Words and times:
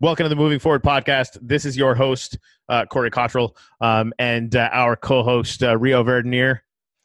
Welcome 0.00 0.26
to 0.26 0.28
the 0.28 0.36
Moving 0.36 0.60
Forward 0.60 0.84
podcast. 0.84 1.38
This 1.42 1.64
is 1.64 1.76
your 1.76 1.96
host, 1.96 2.38
uh, 2.68 2.86
Corey 2.86 3.10
Cottrell, 3.10 3.56
um, 3.80 4.12
and 4.20 4.54
uh, 4.54 4.68
our 4.72 4.94
co 4.94 5.24
host, 5.24 5.60
uh, 5.64 5.76
Rio 5.76 6.04
Verdenier. 6.04 6.60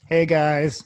Hey, 0.05 0.27
guys. 0.27 0.83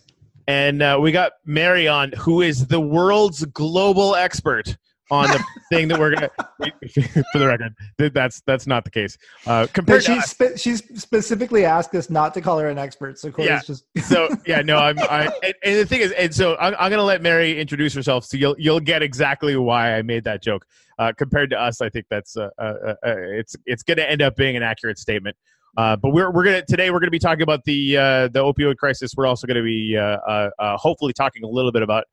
And 0.48 0.82
uh, 0.82 1.00
we 1.02 1.12
got 1.12 1.34
Mary 1.43 1.86
on, 1.86 2.14
who 2.14 2.41
is 2.41 2.68
the 2.68 2.80
world's 2.80 3.43
global 3.43 4.16
expert 4.16 4.78
on 5.12 5.28
the 5.28 5.44
thing 5.71 5.88
that 5.88 6.00
we're 6.00 6.14
gonna. 6.14 6.30
for 7.32 7.40
the 7.40 7.48
record, 7.48 7.76
that's 8.14 8.42
that's 8.46 8.68
not 8.68 8.84
the 8.84 8.92
case. 8.92 9.18
Uh, 9.46 9.68
compared 9.73 10.04
she's 10.04 10.26
spe- 10.26 10.58
she's 10.58 10.84
specifically 11.00 11.66
asked 11.66 11.94
us 11.96 12.10
not 12.10 12.34
to 12.34 12.41
call 12.41 12.60
her 12.60 12.70
an 12.70 12.78
expert, 12.78 13.20
so 13.20 13.32
Corey's 13.32 13.50
yeah. 13.50 13.62
just. 13.62 13.86
so 14.02 14.30
yeah, 14.46 14.62
no, 14.62 14.78
I'm. 14.78 15.00
I, 15.00 15.32
and, 15.44 15.54
and, 15.64 15.80
the 15.80 15.86
thing 15.86 16.02
is, 16.02 16.12
and 16.14 16.34
so 16.34 16.55
I'm, 16.58 16.76
I'm 16.80 16.90
gonna 16.90 17.04
let 17.04 17.22
Mary 17.22 17.59
introduce 17.59 17.94
herself, 17.94 18.26
so 18.26 18.38
you'll 18.38 18.55
you'll 18.58 18.80
get 18.80 19.02
exactly 19.02 19.55
why 19.55 19.95
I 19.95 20.02
made 20.02 20.23
that 20.26 20.41
joke. 20.41 20.66
Uh, 21.00 21.12
compared 21.16 21.50
to 21.52 21.59
us, 21.59 21.81
I 21.81 21.89
think 21.89 22.08
that's 22.09 22.36
uh, 22.38 22.50
uh, 22.58 22.62
uh, 22.62 22.95
it's 23.03 23.55
it's 23.66 23.84
gonna 23.84 24.03
end 24.03 24.22
up 24.22 24.36
being 24.36 24.55
an 24.55 24.64
accurate 24.64 24.98
statement. 24.98 25.36
Uh, 25.78 25.95
but 25.95 26.09
we're, 26.09 26.31
we're 26.31 26.44
gonna 26.44 26.66
today 26.66 26.89
we're 26.89 27.00
gonna 27.00 27.12
be 27.12 27.20
talking 27.20 27.44
about 27.44 27.64
the 27.66 27.98
uh, 27.98 28.28
the 28.30 28.39
opioid 28.39 28.78
crisis. 28.78 29.12
We're 29.16 29.28
also 29.28 29.45
gonna 29.45 29.64
be 29.64 29.95
uh, 29.95 30.02
uh, 30.02 30.50
uh 30.58 30.78
hopefully 30.78 31.14
talking 31.14 31.44
a 31.44 31.48
little 31.48 31.72
bit 31.72 31.84
about 31.84 32.05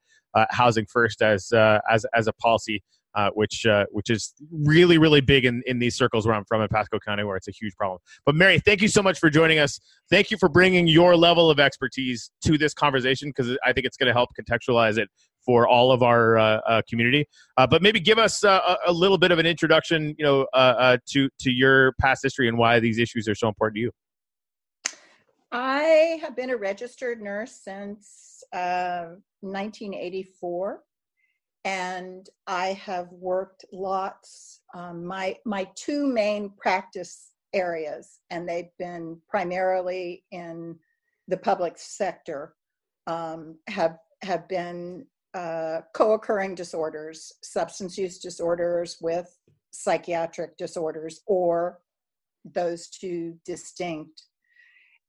housing 0.50 0.86
first 0.86 1.22
as 1.22 1.52
uh, 1.52 1.80
as 1.90 2.04
as 2.14 2.26
a 2.26 2.32
policy, 2.34 2.82
uh, 3.14 3.30
which 3.34 3.66
uh, 3.66 3.84
which 3.90 4.10
is 4.10 4.34
really 4.52 4.98
really 4.98 5.20
big 5.20 5.44
in, 5.44 5.62
in 5.66 5.78
these 5.78 5.96
circles 5.96 6.26
where 6.26 6.34
I'm 6.34 6.44
from 6.44 6.62
in 6.62 6.68
Pasco 6.68 6.98
County, 6.98 7.24
where 7.24 7.36
it's 7.36 7.48
a 7.48 7.52
huge 7.52 7.74
problem. 7.76 8.00
But 8.26 8.34
Mary, 8.34 8.58
thank 8.58 8.82
you 8.82 8.88
so 8.88 9.02
much 9.02 9.18
for 9.18 9.30
joining 9.30 9.58
us. 9.58 9.80
Thank 10.10 10.30
you 10.30 10.36
for 10.38 10.48
bringing 10.48 10.86
your 10.86 11.16
level 11.16 11.50
of 11.50 11.60
expertise 11.60 12.30
to 12.44 12.58
this 12.58 12.74
conversation 12.74 13.28
because 13.28 13.56
I 13.64 13.72
think 13.72 13.86
it's 13.86 13.96
going 13.96 14.08
to 14.08 14.12
help 14.12 14.30
contextualize 14.38 14.98
it 14.98 15.08
for 15.44 15.68
all 15.68 15.92
of 15.92 16.02
our 16.02 16.38
uh, 16.38 16.60
uh, 16.66 16.82
community. 16.88 17.26
Uh, 17.56 17.66
but 17.66 17.82
maybe 17.82 18.00
give 18.00 18.18
us 18.18 18.44
uh, 18.44 18.60
a, 18.86 18.90
a, 18.90 18.92
little 18.92 19.18
bit 19.18 19.30
of 19.30 19.38
an 19.38 19.46
introduction, 19.46 20.14
you 20.18 20.24
know, 20.24 20.46
uh, 20.54 20.56
uh, 20.56 20.96
to 21.06 21.28
to 21.38 21.50
your 21.50 21.92
past 22.00 22.22
history 22.22 22.48
and 22.48 22.56
why 22.56 22.80
these 22.80 22.98
issues 22.98 23.28
are 23.28 23.34
so 23.34 23.48
important 23.48 23.76
to 23.76 23.80
you. 23.82 23.90
I 25.56 26.18
have 26.20 26.34
been 26.34 26.50
a 26.50 26.56
registered 26.56 27.22
nurse 27.22 27.52
since 27.52 28.42
1984, 28.50 30.82
and 31.64 32.28
I 32.48 32.72
have 32.72 33.06
worked 33.12 33.64
lots. 33.72 34.62
Um, 34.74 35.06
my 35.06 35.36
my 35.44 35.70
two 35.76 36.08
main 36.08 36.50
practice 36.58 37.30
areas, 37.52 38.18
and 38.30 38.48
they've 38.48 38.76
been 38.80 39.20
primarily 39.28 40.24
in 40.32 40.76
the 41.28 41.36
public 41.36 41.78
sector, 41.78 42.56
um, 43.06 43.56
have 43.68 43.98
have 44.24 44.48
been 44.48 45.06
uh, 45.34 45.82
co-occurring 45.94 46.56
disorders, 46.56 47.32
substance 47.44 47.96
use 47.96 48.18
disorders 48.18 48.96
with 49.00 49.38
psychiatric 49.70 50.56
disorders, 50.56 51.20
or 51.28 51.78
those 52.44 52.88
two 52.88 53.38
distinct. 53.46 54.24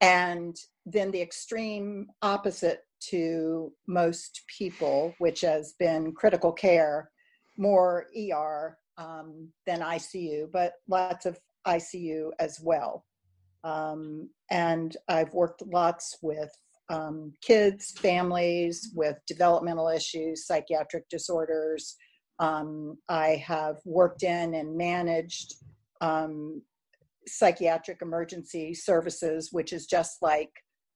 And 0.01 0.55
then 0.85 1.11
the 1.11 1.21
extreme 1.21 2.07
opposite 2.21 2.81
to 3.09 3.71
most 3.87 4.43
people, 4.47 5.13
which 5.19 5.41
has 5.41 5.73
been 5.79 6.11
critical 6.13 6.51
care, 6.51 7.09
more 7.57 8.07
ER 8.17 8.77
um, 8.97 9.49
than 9.65 9.81
ICU, 9.81 10.51
but 10.51 10.73
lots 10.87 11.25
of 11.25 11.39
ICU 11.67 12.31
as 12.39 12.59
well. 12.61 13.05
Um, 13.63 14.29
and 14.51 14.95
I've 15.07 15.33
worked 15.33 15.63
lots 15.65 16.17
with 16.21 16.51
um, 16.89 17.33
kids, 17.41 17.91
families 17.91 18.91
with 18.93 19.17
developmental 19.27 19.87
issues, 19.87 20.45
psychiatric 20.45 21.09
disorders. 21.09 21.95
Um, 22.37 22.97
I 23.09 23.43
have 23.47 23.77
worked 23.85 24.23
in 24.23 24.53
and 24.53 24.77
managed 24.77 25.55
um, 26.01 26.61
psychiatric 27.27 28.01
emergency 28.01 28.73
services, 28.73 29.49
which 29.51 29.73
is 29.73 29.85
just 29.85 30.17
like 30.21 30.51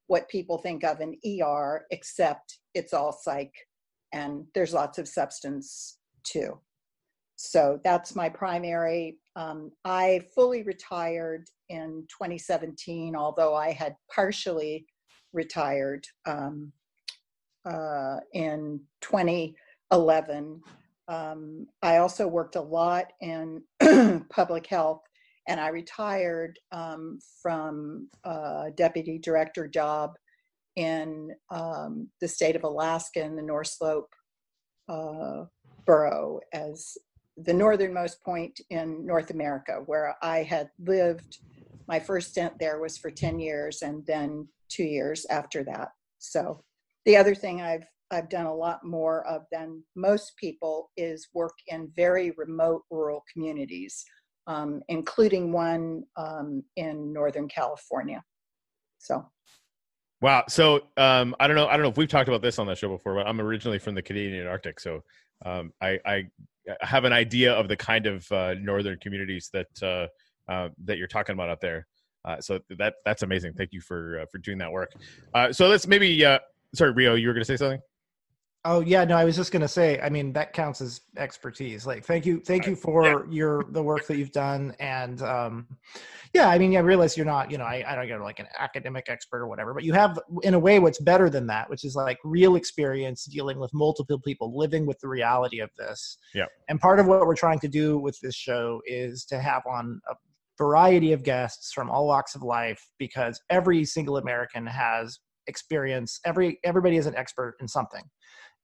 what 0.07 0.29
people 0.29 0.57
think 0.57 0.83
of 0.83 0.99
an 0.99 1.15
ER, 1.25 1.85
except 1.91 2.59
it's 2.73 2.93
all 2.93 3.11
psych 3.11 3.53
and 4.11 4.45
there's 4.55 4.73
lots 4.73 4.97
of 4.97 5.07
substance 5.07 5.99
too. 6.23 6.59
So 7.35 7.79
that's 7.83 8.15
my 8.15 8.27
primary. 8.27 9.17
Um, 9.35 9.71
I 9.85 10.21
fully 10.35 10.63
retired 10.63 11.47
in 11.69 12.05
2017, 12.09 13.15
although 13.15 13.55
I 13.55 13.71
had 13.71 13.95
partially 14.13 14.85
retired 15.31 16.05
um, 16.25 16.73
uh, 17.65 18.17
in 18.33 18.81
2011. 19.01 20.61
Um, 21.07 21.67
I 21.81 21.97
also 21.97 22.27
worked 22.27 22.55
a 22.55 22.61
lot 22.61 23.05
in 23.21 23.61
public 24.29 24.67
health, 24.67 25.01
and 25.49 25.59
I 25.59 25.69
retired 25.69 26.59
um, 26.71 27.19
from 27.41 28.07
a 28.23 28.67
deputy 28.75 29.17
director 29.17 29.67
job 29.67 30.11
in 30.75 31.31
um, 31.49 32.07
the 32.21 32.27
state 32.27 32.55
of 32.55 32.63
Alaska 32.63 33.21
in 33.21 33.35
the 33.35 33.41
North 33.41 33.67
Slope 33.67 34.13
uh, 34.87 35.45
borough 35.85 36.39
as 36.53 36.95
the 37.35 37.53
northernmost 37.53 38.23
point 38.23 38.61
in 38.69 39.05
North 39.05 39.31
America, 39.31 39.81
where 39.87 40.15
I 40.21 40.43
had 40.43 40.69
lived. 40.79 41.39
My 41.87 41.99
first 41.99 42.29
stint 42.29 42.53
there 42.59 42.79
was 42.79 42.99
for 42.99 43.09
10 43.09 43.39
years, 43.39 43.81
and 43.81 44.05
then 44.05 44.47
two 44.69 44.83
years 44.83 45.25
after 45.31 45.63
that. 45.63 45.89
So 46.19 46.63
the 47.05 47.17
other 47.17 47.33
thing 47.33 47.61
I've 47.61 47.85
I've 48.11 48.29
done 48.29 48.47
a 48.47 48.53
lot 48.53 48.83
more 48.83 49.25
of 49.27 49.43
than 49.51 49.83
most 49.95 50.33
people 50.37 50.89
is 50.97 51.27
work 51.33 51.53
in 51.67 51.91
very 51.95 52.31
remote 52.37 52.83
rural 52.89 53.23
communities, 53.31 54.03
um, 54.49 54.81
including 54.89 55.53
one 55.53 56.03
um, 56.17 56.63
in 56.75 57.13
Northern 57.13 57.47
California. 57.47 58.21
So. 58.97 59.25
Wow. 60.21 60.43
So 60.49 60.81
um, 60.97 61.35
I 61.39 61.47
don't 61.47 61.55
know. 61.55 61.67
I 61.67 61.73
don't 61.73 61.83
know 61.83 61.89
if 61.89 61.97
we've 61.97 62.09
talked 62.09 62.27
about 62.27 62.41
this 62.41 62.59
on 62.59 62.67
the 62.67 62.75
show 62.75 62.89
before, 62.89 63.15
but 63.15 63.27
I'm 63.27 63.39
originally 63.39 63.79
from 63.79 63.95
the 63.95 64.01
Canadian 64.01 64.47
Arctic, 64.47 64.79
so 64.81 65.01
um, 65.45 65.71
I, 65.81 65.97
I, 66.05 66.27
have 66.81 67.05
an 67.05 67.13
idea 67.13 67.53
of 67.53 67.67
the 67.67 67.75
kind 67.77 68.05
of 68.05 68.29
uh, 68.31 68.53
northern 68.55 68.99
communities 68.99 69.49
that 69.53 69.67
uh, 69.81 70.51
uh, 70.51 70.69
that 70.83 70.97
you're 70.97 71.07
talking 71.07 71.33
about 71.33 71.49
out 71.49 71.61
there. 71.61 71.87
Uh, 72.25 72.41
so 72.41 72.59
that 72.77 72.95
that's 73.05 73.23
amazing. 73.23 73.53
Thank 73.53 73.71
you 73.71 73.79
for 73.79 74.19
uh, 74.19 74.25
for 74.31 74.39
doing 74.39 74.57
that 74.57 74.71
work. 74.71 74.91
Uh, 75.33 75.53
so 75.53 75.67
let's 75.67 75.87
maybe 75.87 76.21
sorry, 76.75 76.91
Rio, 76.91 77.15
you 77.15 77.27
were 77.27 77.33
going 77.33 77.45
to 77.45 77.45
say 77.45 77.55
something. 77.55 77.81
Oh 78.65 78.81
yeah, 78.81 79.05
no, 79.05 79.15
I 79.15 79.23
was 79.23 79.37
just 79.37 79.53
going 79.53 79.61
to 79.61 79.69
say. 79.69 79.99
I 80.01 80.09
mean, 80.09 80.33
that 80.33 80.51
counts 80.51 80.81
as 80.81 81.01
expertise. 81.17 81.87
Like, 81.87 82.03
thank 82.03 82.25
you, 82.25 82.41
thank 82.41 82.67
you 82.67 82.75
for 82.75 83.03
yeah. 83.05 83.19
your 83.29 83.65
the 83.69 83.81
work 83.81 84.05
that 84.07 84.17
you've 84.17 84.33
done, 84.33 84.75
and 84.79 85.21
um, 85.21 85.67
yeah, 86.33 86.49
I 86.49 86.59
mean, 86.59 86.75
I 86.75 86.81
realize 86.81 87.17
you're 87.17 87.25
not, 87.25 87.49
you 87.49 87.57
know, 87.57 87.63
I, 87.63 87.83
I 87.87 87.95
don't 87.95 88.07
get 88.07 88.21
like 88.21 88.39
an 88.39 88.47
academic 88.57 89.05
expert 89.07 89.39
or 89.39 89.47
whatever, 89.47 89.73
but 89.73 89.83
you 89.83 89.93
have, 89.93 90.19
in 90.43 90.53
a 90.53 90.59
way, 90.59 90.77
what's 90.77 90.99
better 90.99 91.29
than 91.29 91.47
that, 91.47 91.69
which 91.69 91.83
is 91.83 91.95
like 91.95 92.19
real 92.23 92.55
experience 92.55 93.25
dealing 93.25 93.59
with 93.59 93.73
multiple 93.73 94.19
people, 94.19 94.55
living 94.55 94.85
with 94.85 94.99
the 94.99 95.07
reality 95.07 95.59
of 95.59 95.71
this. 95.77 96.17
Yeah. 96.35 96.45
And 96.67 96.79
part 96.79 96.99
of 96.99 97.07
what 97.07 97.25
we're 97.25 97.35
trying 97.35 97.59
to 97.59 97.67
do 97.67 97.97
with 97.97 98.19
this 98.21 98.35
show 98.35 98.81
is 98.85 99.25
to 99.25 99.39
have 99.39 99.63
on 99.65 99.99
a 100.09 100.15
variety 100.57 101.13
of 101.13 101.23
guests 101.23 101.71
from 101.73 101.89
all 101.89 102.05
walks 102.05 102.35
of 102.35 102.43
life 102.43 102.85
because 102.99 103.41
every 103.49 103.83
single 103.83 104.17
American 104.17 104.67
has 104.67 105.19
experience. 105.47 106.19
Every 106.25 106.59
everybody 106.63 106.97
is 106.97 107.07
an 107.07 107.15
expert 107.15 107.55
in 107.59 107.67
something. 107.67 108.03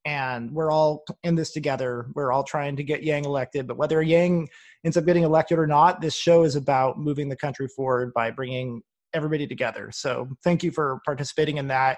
And 0.05 0.51
we're 0.51 0.71
all 0.71 1.03
in 1.23 1.35
this 1.35 1.51
together. 1.51 2.07
We're 2.13 2.31
all 2.31 2.43
trying 2.43 2.75
to 2.75 2.83
get 2.83 3.03
Yang 3.03 3.25
elected. 3.25 3.67
But 3.67 3.77
whether 3.77 4.01
Yang 4.01 4.49
ends 4.83 4.97
up 4.97 5.05
getting 5.05 5.23
elected 5.23 5.57
or 5.57 5.67
not, 5.67 6.01
this 6.01 6.15
show 6.15 6.43
is 6.43 6.55
about 6.55 6.99
moving 6.99 7.27
the 7.29 7.35
country 7.35 7.67
forward 7.67 8.13
by 8.13 8.29
bringing 8.31 8.81
everybody 9.13 9.47
together. 9.47 9.89
So 9.91 10.29
thank 10.43 10.63
you 10.63 10.71
for 10.71 10.99
participating 11.05 11.57
in 11.57 11.67
that 11.69 11.97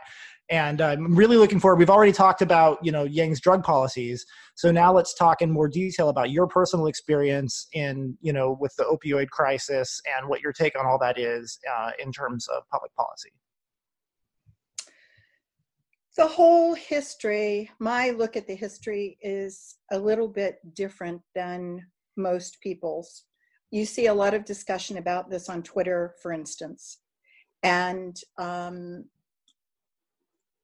and 0.50 0.82
I'm 0.82 1.16
really 1.16 1.38
looking 1.38 1.60
forward. 1.60 1.78
We've 1.78 1.90
already 1.90 2.12
talked 2.12 2.42
about 2.42 2.80
you 2.82 2.92
know 2.92 3.04
Yang's 3.04 3.40
drug 3.42 3.64
policies, 3.64 4.26
so 4.56 4.72
now 4.72 4.94
let's 4.94 5.14
talk 5.14 5.42
in 5.42 5.52
more 5.52 5.68
detail 5.68 6.10
about 6.10 6.32
your 6.32 6.48
personal 6.48 6.88
experience 6.88 7.68
in 7.74 8.18
you 8.22 8.32
know 8.32 8.58
with 8.60 8.76
the 8.78 8.84
opioid 8.84 9.30
crisis 9.30 10.02
and 10.18 10.30
what 10.30 10.42
your 10.42 10.54
take 10.54 10.78
on 10.80 10.86
all 10.86 11.00
that 11.00 11.20
is 11.20 11.60
uh, 11.78 11.92
in 12.00 12.12
terms 12.12 12.48
of 12.48 12.64
public 12.72 12.94
policy. 12.96 13.32
The 16.18 16.28
whole 16.28 16.74
history, 16.74 17.70
my 17.80 18.10
look 18.10 18.36
at 18.36 18.48
the 18.48 18.56
history 18.56 19.20
is 19.22 19.76
a 19.92 20.00
little 20.00 20.28
bit 20.28 20.58
different 20.74 21.22
than 21.36 21.86
most 22.16 22.60
people's. 22.62 23.26
You 23.70 23.86
see 23.86 24.08
a 24.08 24.14
lot 24.14 24.34
of 24.34 24.44
discussion 24.44 24.98
about 24.98 25.30
this 25.30 25.48
on 25.48 25.62
Twitter, 25.62 26.16
for 26.24 26.32
instance, 26.34 27.02
and 27.62 28.20
um, 28.40 29.06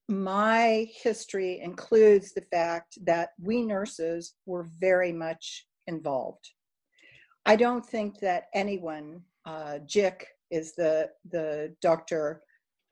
my 0.09 0.87
history 1.03 1.61
includes 1.61 2.33
the 2.33 2.45
fact 2.51 2.97
that 3.05 3.29
we 3.39 3.61
nurses 3.61 4.33
were 4.47 4.67
very 4.79 5.11
much 5.11 5.67
involved. 5.85 6.49
I 7.45 7.57
don't 7.57 7.85
think 7.85 8.19
that 8.21 8.45
anyone, 8.55 9.21
uh, 9.45 9.79
Jick 9.85 10.27
is 10.49 10.73
the, 10.73 11.09
the 11.29 11.75
doctor 11.79 12.41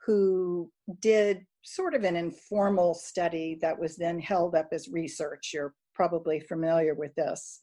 who 0.05 0.71
did 0.99 1.45
sort 1.63 1.93
of 1.93 2.03
an 2.03 2.15
informal 2.15 2.93
study 2.93 3.57
that 3.61 3.77
was 3.77 3.95
then 3.97 4.19
held 4.19 4.55
up 4.55 4.69
as 4.71 4.87
research. 4.89 5.51
You're 5.53 5.73
probably 5.93 6.39
familiar 6.39 6.95
with 6.95 7.13
this 7.15 7.59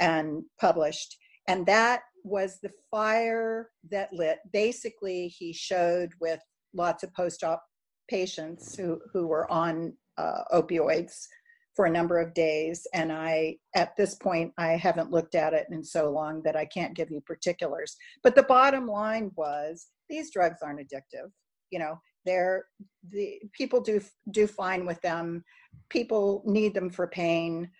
and 0.00 0.42
published. 0.60 1.16
And 1.48 1.64
that 1.66 2.02
was 2.24 2.58
the 2.62 2.70
fire 2.90 3.70
that 3.90 4.12
lit. 4.12 4.38
Basically, 4.52 5.28
he 5.28 5.52
showed 5.52 6.10
with 6.20 6.40
lots 6.74 7.02
of 7.02 7.14
post 7.14 7.42
op 7.42 7.62
patients 8.08 8.76
who, 8.76 9.00
who 9.12 9.26
were 9.26 9.50
on 9.50 9.94
uh, 10.18 10.42
opioids 10.52 11.26
for 11.74 11.86
a 11.86 11.90
number 11.90 12.18
of 12.18 12.34
days. 12.34 12.86
And 12.92 13.12
I, 13.12 13.56
at 13.74 13.96
this 13.96 14.16
point, 14.16 14.52
I 14.58 14.72
haven't 14.72 15.10
looked 15.10 15.34
at 15.34 15.54
it 15.54 15.66
in 15.70 15.84
so 15.84 16.10
long 16.10 16.42
that 16.42 16.56
I 16.56 16.64
can't 16.64 16.96
give 16.96 17.10
you 17.10 17.20
particulars. 17.20 17.96
But 18.22 18.34
the 18.34 18.42
bottom 18.42 18.86
line 18.86 19.30
was 19.36 19.86
these 20.10 20.32
drugs 20.32 20.58
aren't 20.62 20.80
addictive. 20.80 21.30
You 21.70 21.78
know, 21.78 22.00
they're 22.28 22.66
the 23.10 23.40
people 23.52 23.80
do 23.80 24.00
do 24.30 24.46
fine 24.46 24.84
with 24.86 25.00
them. 25.00 25.44
People 25.88 26.42
need 26.46 26.74
them 26.74 26.90
for 26.90 27.06
pain, 27.06 27.70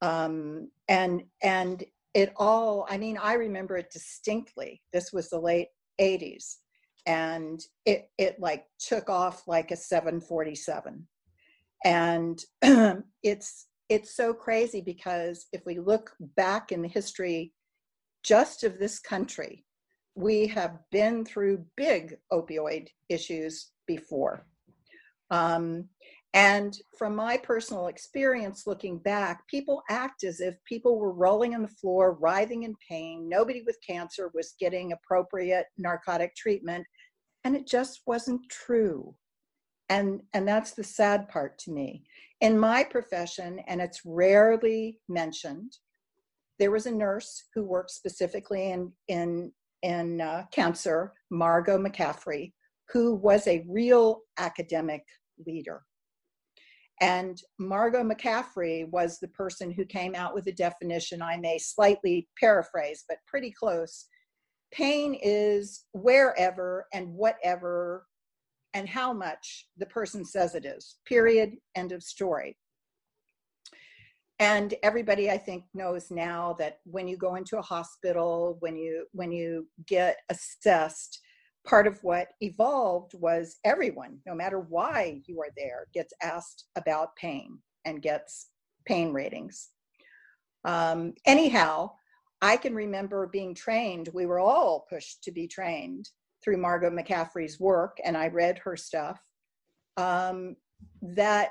um, 0.00 0.70
and 0.88 1.22
and 1.42 1.84
it 2.14 2.32
all. 2.36 2.86
I 2.88 2.96
mean, 2.96 3.18
I 3.18 3.34
remember 3.34 3.76
it 3.76 3.90
distinctly. 3.92 4.82
This 4.92 5.12
was 5.12 5.28
the 5.28 5.38
late 5.38 5.68
'80s, 6.00 6.56
and 7.06 7.60
it 7.84 8.10
it 8.18 8.40
like 8.40 8.64
took 8.78 9.08
off 9.10 9.46
like 9.46 9.70
a 9.70 9.76
747 9.76 11.06
and 11.84 12.44
it's 13.22 13.66
it's 13.88 14.14
so 14.14 14.34
crazy 14.34 14.82
because 14.82 15.46
if 15.52 15.64
we 15.64 15.78
look 15.78 16.14
back 16.36 16.72
in 16.72 16.82
the 16.82 16.88
history 16.88 17.52
just 18.22 18.64
of 18.64 18.78
this 18.78 18.98
country 18.98 19.64
we 20.14 20.46
have 20.46 20.78
been 20.90 21.24
through 21.24 21.64
big 21.76 22.16
opioid 22.32 22.88
issues 23.08 23.70
before. 23.88 24.46
Um, 25.30 25.88
and 26.34 26.76
from 26.98 27.16
my 27.16 27.38
personal 27.38 27.86
experience 27.86 28.66
looking 28.66 28.98
back 28.98 29.48
people 29.48 29.82
act 29.88 30.24
as 30.24 30.40
if 30.40 30.54
people 30.66 30.98
were 30.98 31.12
rolling 31.12 31.54
on 31.54 31.62
the 31.62 31.68
floor 31.68 32.18
writhing 32.20 32.64
in 32.64 32.74
pain. 32.88 33.28
Nobody 33.28 33.62
with 33.62 33.78
cancer 33.86 34.30
was 34.34 34.54
getting 34.60 34.92
appropriate 34.92 35.66
narcotic 35.78 36.36
treatment. 36.36 36.86
And 37.44 37.56
it 37.56 37.66
just 37.66 38.02
wasn't 38.06 38.42
true. 38.50 39.14
And 39.88 40.20
and 40.34 40.46
that's 40.46 40.72
the 40.72 40.84
sad 40.84 41.28
part 41.28 41.58
to 41.60 41.72
me. 41.72 42.04
In 42.42 42.58
my 42.58 42.84
profession 42.84 43.60
and 43.66 43.80
it's 43.80 44.02
rarely 44.04 44.98
mentioned 45.08 45.72
there 46.58 46.70
was 46.70 46.86
a 46.86 46.92
nurse 46.92 47.44
who 47.54 47.64
worked 47.64 47.90
specifically 47.90 48.70
in 48.70 48.92
in 49.08 49.50
in 49.82 50.20
uh, 50.20 50.44
cancer 50.52 51.14
margo 51.30 51.78
mccaffery 51.78 52.52
who 52.92 53.14
was 53.14 53.46
a 53.46 53.64
real 53.68 54.20
academic 54.38 55.02
leader 55.46 55.82
and 57.00 57.38
margo 57.58 58.02
mccaffery 58.02 58.88
was 58.90 59.18
the 59.18 59.28
person 59.28 59.70
who 59.70 59.84
came 59.84 60.14
out 60.14 60.34
with 60.34 60.46
a 60.48 60.52
definition 60.52 61.22
i 61.22 61.36
may 61.36 61.58
slightly 61.58 62.28
paraphrase 62.40 63.04
but 63.08 63.18
pretty 63.26 63.52
close 63.52 64.06
pain 64.72 65.18
is 65.22 65.84
wherever 65.92 66.86
and 66.92 67.12
whatever 67.14 68.04
and 68.74 68.88
how 68.88 69.12
much 69.12 69.66
the 69.78 69.86
person 69.86 70.24
says 70.24 70.54
it 70.54 70.64
is. 70.64 70.96
Period. 71.06 71.52
End 71.74 71.92
of 71.92 72.02
story. 72.02 72.56
And 74.40 74.74
everybody 74.84 75.30
I 75.30 75.38
think 75.38 75.64
knows 75.74 76.10
now 76.10 76.54
that 76.60 76.78
when 76.84 77.08
you 77.08 77.16
go 77.16 77.34
into 77.34 77.58
a 77.58 77.62
hospital, 77.62 78.56
when 78.60 78.76
you 78.76 79.06
when 79.12 79.32
you 79.32 79.66
get 79.86 80.18
assessed, 80.28 81.20
part 81.68 81.86
of 81.86 82.02
what 82.02 82.28
evolved 82.40 83.12
was 83.14 83.58
everyone, 83.64 84.18
no 84.26 84.34
matter 84.34 84.58
why 84.58 85.20
you 85.26 85.40
are 85.40 85.50
there, 85.56 85.86
gets 85.92 86.14
asked 86.22 86.64
about 86.76 87.14
pain 87.16 87.58
and 87.84 88.02
gets 88.02 88.48
pain 88.86 89.12
ratings. 89.12 89.68
Um, 90.64 91.12
anyhow, 91.26 91.90
I 92.40 92.56
can 92.56 92.74
remember 92.74 93.26
being 93.26 93.54
trained. 93.54 94.08
We 94.14 94.24
were 94.24 94.38
all 94.38 94.86
pushed 94.88 95.22
to 95.24 95.30
be 95.30 95.46
trained 95.46 96.08
through 96.42 96.56
Margo 96.56 96.88
McCaffery's 96.88 97.60
work, 97.60 97.98
and 98.04 98.16
I 98.16 98.28
read 98.28 98.58
her 98.58 98.76
stuff. 98.76 99.20
Um, 99.96 100.56
that, 101.02 101.50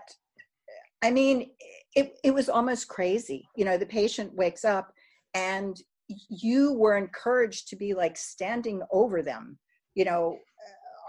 I 1.03 1.11
mean, 1.11 1.51
it, 1.95 2.17
it 2.23 2.33
was 2.33 2.49
almost 2.49 2.87
crazy. 2.87 3.47
You 3.55 3.65
know, 3.65 3.77
the 3.77 3.85
patient 3.85 4.33
wakes 4.33 4.65
up 4.65 4.91
and 5.33 5.79
you 6.07 6.73
were 6.73 6.97
encouraged 6.97 7.67
to 7.67 7.75
be 7.75 7.93
like 7.93 8.17
standing 8.17 8.81
over 8.91 9.21
them. 9.21 9.59
You 9.97 10.05
know, 10.05 10.39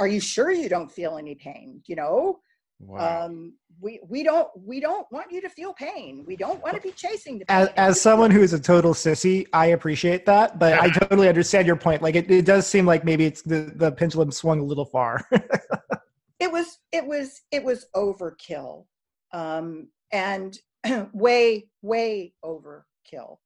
are 0.01 0.09
you 0.09 0.21
sure 0.21 0.51
you 0.51 0.69
don't 0.69 0.91
feel 0.91 1.19
any 1.19 1.35
pain? 1.35 1.83
You 1.87 1.97
know, 1.97 2.41
Wow. 2.81 3.27
Um, 3.27 3.55
we 3.81 4.01
we 4.09 4.23
don't 4.23 4.49
we 4.57 4.81
don't 4.81 5.07
want 5.11 5.31
you 5.31 5.41
to 5.41 5.49
feel 5.49 5.73
pain. 5.73 6.25
We 6.27 6.37
don't 6.37 6.63
want 6.63 6.77
to 6.77 6.81
be 6.81 6.93
chasing 6.93 7.39
the 7.39 7.45
pain. 7.45 7.57
As, 7.57 7.69
as 7.77 8.01
someone 8.01 8.31
who 8.31 8.41
is 8.41 8.53
a 8.53 8.61
total 8.61 8.95
sissy, 8.95 9.47
I 9.53 9.67
appreciate 9.67 10.27
that, 10.27 10.59
but 10.59 10.75
I 10.75 10.89
totally 10.91 11.29
understand 11.29 11.67
your 11.67 11.77
point. 11.77 12.03
Like 12.03 12.15
it, 12.15 12.31
it 12.31 12.45
does 12.45 12.67
seem 12.67 12.87
like 12.87 13.05
maybe 13.05 13.25
it's 13.25 13.43
the 13.43 13.73
the 13.75 13.93
pendulum 13.93 14.31
swung 14.31 14.61
a 14.61 14.65
little 14.65 14.85
far. 14.85 15.27
it 16.41 16.51
was 16.51 16.79
it 16.93 17.05
was 17.05 17.41
it 17.51 17.65
was 17.65 17.87
overkill, 17.97 18.87
um, 19.33 19.89
and 20.13 20.59
way 21.13 21.69
way 21.83 22.33
overkill. 22.45 23.39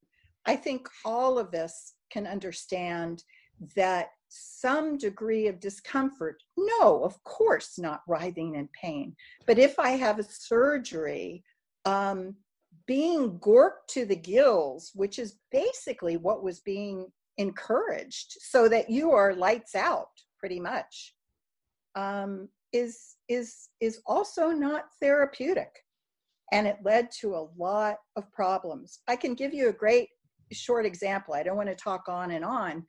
I 0.44 0.56
think 0.56 0.88
all 1.04 1.38
of 1.38 1.54
us 1.54 1.94
can 2.10 2.26
understand 2.26 3.22
that 3.76 4.08
some 4.28 4.96
degree 4.96 5.46
of 5.46 5.60
discomfort. 5.60 6.42
No, 6.56 7.02
of 7.04 7.22
course, 7.24 7.78
not 7.78 8.00
writhing 8.08 8.54
in 8.54 8.68
pain. 8.80 9.14
But 9.46 9.58
if 9.58 9.78
I 9.78 9.90
have 9.90 10.18
a 10.18 10.24
surgery, 10.24 11.44
um, 11.84 12.36
being 12.86 13.38
gorked 13.38 13.86
to 13.88 14.06
the 14.06 14.16
gills, 14.16 14.90
which 14.94 15.18
is 15.18 15.36
basically 15.50 16.16
what 16.16 16.42
was 16.42 16.60
being 16.60 17.06
encouraged, 17.38 18.36
so 18.40 18.68
that 18.68 18.90
you 18.90 19.12
are 19.12 19.34
lights 19.34 19.74
out 19.74 20.08
pretty 20.38 20.60
much, 20.60 21.14
um, 21.94 22.48
is 22.72 23.16
is 23.28 23.68
is 23.80 24.00
also 24.06 24.48
not 24.48 24.86
therapeutic, 25.00 25.72
and 26.52 26.66
it 26.66 26.78
led 26.82 27.10
to 27.20 27.34
a 27.34 27.48
lot 27.56 27.96
of 28.16 28.32
problems. 28.32 29.00
I 29.08 29.16
can 29.16 29.34
give 29.34 29.52
you 29.52 29.68
a 29.68 29.74
great 29.74 30.08
short 30.52 30.86
example. 30.86 31.34
I 31.34 31.42
don't 31.42 31.56
want 31.56 31.68
to 31.68 31.74
talk 31.74 32.08
on 32.08 32.30
and 32.30 32.44
on, 32.44 32.84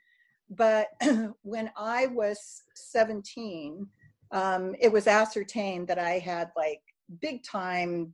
but 0.55 0.87
when 1.43 1.71
I 1.77 2.07
was 2.07 2.63
17, 2.75 3.87
um, 4.31 4.75
it 4.79 4.91
was 4.91 5.07
ascertained 5.07 5.87
that 5.87 5.99
I 5.99 6.19
had 6.19 6.51
like 6.55 6.81
big 7.21 7.43
time 7.43 8.13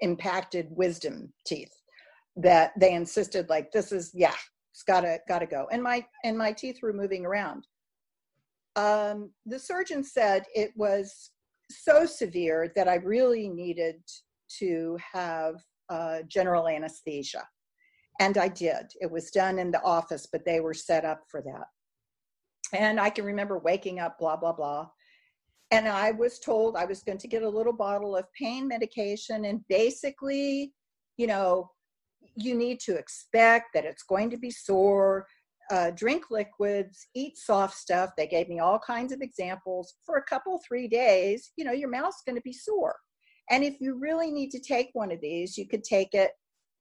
impacted 0.00 0.68
wisdom 0.70 1.32
teeth 1.46 1.72
that 2.36 2.72
they 2.80 2.94
insisted 2.94 3.48
like 3.50 3.70
this 3.70 3.92
is 3.92 4.10
yeah 4.14 4.34
it's 4.72 4.82
gotta 4.82 5.18
gotta 5.28 5.46
go. 5.46 5.68
And 5.70 5.82
my 5.82 6.04
and 6.24 6.36
my 6.36 6.52
teeth 6.52 6.78
were 6.82 6.92
moving 6.92 7.26
around. 7.26 7.66
Um, 8.74 9.30
the 9.44 9.58
surgeon 9.58 10.02
said 10.02 10.44
it 10.54 10.70
was 10.76 11.30
so 11.72 12.06
severe 12.06 12.72
that 12.76 12.88
i 12.88 12.96
really 12.96 13.48
needed 13.48 14.02
to 14.58 14.98
have 15.12 15.54
uh, 15.88 16.18
general 16.28 16.68
anesthesia 16.68 17.46
and 18.22 18.38
I 18.38 18.46
did. 18.46 18.92
It 19.00 19.10
was 19.10 19.32
done 19.32 19.58
in 19.58 19.72
the 19.72 19.82
office, 19.82 20.28
but 20.30 20.44
they 20.44 20.60
were 20.60 20.74
set 20.74 21.04
up 21.04 21.22
for 21.28 21.42
that. 21.42 21.66
And 22.72 23.00
I 23.00 23.10
can 23.10 23.24
remember 23.24 23.58
waking 23.58 23.98
up, 23.98 24.16
blah, 24.20 24.36
blah, 24.36 24.52
blah. 24.52 24.86
And 25.72 25.88
I 25.88 26.12
was 26.12 26.38
told 26.38 26.76
I 26.76 26.84
was 26.84 27.02
going 27.02 27.18
to 27.18 27.26
get 27.26 27.42
a 27.42 27.48
little 27.48 27.72
bottle 27.72 28.16
of 28.16 28.32
pain 28.32 28.68
medication. 28.68 29.46
And 29.46 29.66
basically, 29.68 30.72
you 31.16 31.26
know, 31.26 31.68
you 32.36 32.54
need 32.54 32.78
to 32.80 32.96
expect 32.96 33.74
that 33.74 33.84
it's 33.84 34.04
going 34.04 34.30
to 34.30 34.36
be 34.36 34.52
sore. 34.52 35.26
Uh, 35.72 35.90
drink 35.90 36.30
liquids, 36.30 37.08
eat 37.16 37.36
soft 37.36 37.74
stuff. 37.76 38.10
They 38.16 38.28
gave 38.28 38.48
me 38.48 38.60
all 38.60 38.78
kinds 38.78 39.12
of 39.12 39.20
examples. 39.20 39.94
For 40.06 40.18
a 40.18 40.24
couple, 40.24 40.60
three 40.68 40.86
days, 40.86 41.50
you 41.56 41.64
know, 41.64 41.72
your 41.72 41.90
mouth's 41.90 42.22
going 42.24 42.36
to 42.36 42.42
be 42.42 42.52
sore. 42.52 42.94
And 43.50 43.64
if 43.64 43.80
you 43.80 43.98
really 43.98 44.30
need 44.30 44.50
to 44.50 44.60
take 44.60 44.90
one 44.92 45.10
of 45.10 45.20
these, 45.20 45.58
you 45.58 45.66
could 45.66 45.82
take 45.82 46.14
it 46.14 46.30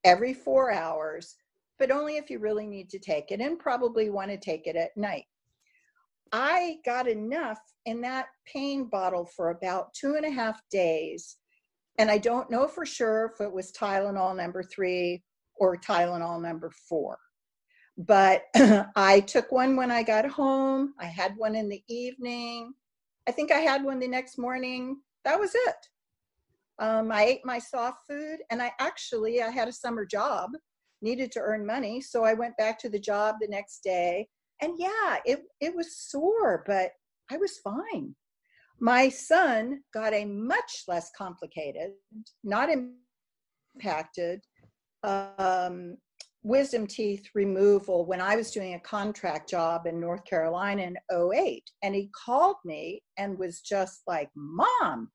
every 0.04 0.34
four 0.34 0.72
hours, 0.72 1.36
but 1.80 1.92
only 1.92 2.18
if 2.18 2.30
you 2.30 2.40
really 2.40 2.68
need 2.68 2.90
to 2.90 3.00
take 3.00 3.32
it 3.32 3.42
and 3.42 3.60
probably 3.60 4.10
want 4.10 4.30
to 4.32 4.38
take 4.38 4.68
it 4.68 4.76
at 4.76 4.96
night. 4.96 5.26
I 6.32 6.78
got 6.86 7.08
enough 7.08 7.60
in 7.86 8.02
that 8.02 8.28
pain 8.46 8.86
bottle 8.86 9.26
for 9.26 9.50
about 9.50 9.94
two 9.94 10.16
and 10.16 10.26
a 10.26 10.32
half 10.32 10.62
days. 10.70 11.38
And 11.98 12.10
I 12.10 12.18
don't 12.18 12.50
know 12.50 12.68
for 12.68 12.86
sure 12.86 13.32
if 13.34 13.42
it 13.42 13.52
was 13.52 13.72
Tylenol 13.72 14.36
number 14.36 14.64
three 14.64 15.24
or 15.56 15.76
Tylenol 15.76 16.42
number 16.42 16.72
four. 16.88 17.18
But 17.98 18.44
I 18.96 19.20
took 19.28 19.52
one 19.52 19.76
when 19.76 19.92
I 19.92 20.04
got 20.04 20.26
home. 20.26 20.94
I 21.00 21.06
had 21.06 21.34
one 21.36 21.56
in 21.56 21.68
the 21.68 21.84
evening. 21.90 22.74
I 23.28 23.32
think 23.32 23.52
I 23.52 23.60
had 23.60 23.84
one 23.84 24.00
the 24.00 24.08
next 24.08 24.38
morning. 24.38 25.02
That 25.26 25.40
was 25.40 25.52
it. 25.54 25.76
Um, 26.80 27.12
I 27.12 27.26
ate 27.26 27.42
my 27.46 27.60
soft 27.60 28.00
food, 28.10 28.40
and 28.50 28.62
I 28.62 28.72
actually 28.80 29.42
I 29.42 29.50
had 29.50 29.68
a 29.68 29.74
summer 29.74 30.06
job, 30.06 30.52
needed 31.02 31.32
to 31.34 31.40
earn 31.40 31.66
money, 31.66 32.02
so 32.02 32.24
I 32.24 32.34
went 32.34 32.58
back 32.58 32.80
to 32.80 32.90
the 32.90 33.00
job 33.00 33.36
the 33.40 33.48
next 33.48 33.84
day. 33.84 34.28
And 34.62 34.74
yeah, 34.78 35.18
it 35.26 35.42
it 35.60 35.76
was 35.76 35.98
sore, 35.98 36.64
but 36.66 36.92
I 37.32 37.38
was 37.38 37.60
fine. 37.64 38.16
My 38.80 39.10
son 39.10 39.82
got 39.94 40.14
a 40.14 40.26
much 40.26 40.84
less 40.88 41.12
complicated, 41.16 41.92
not 42.44 42.70
impacted 43.76 44.42
um, 45.04 45.98
wisdom 46.44 46.88
teeth 46.88 47.28
removal 47.36 48.06
when 48.06 48.20
I 48.20 48.36
was 48.36 48.52
doing 48.52 48.74
a 48.74 48.80
contract 48.80 49.50
job 49.50 49.86
in 49.86 50.00
North 50.00 50.26
Carolina 50.26 50.82
in 50.82 50.98
08. 51.12 51.64
And 51.84 51.94
he 51.94 52.10
called 52.26 52.56
me 52.66 53.04
and 53.18 53.38
was 53.38 53.62
just 53.62 54.02
like, 54.08 54.30
Mom, 54.36 55.10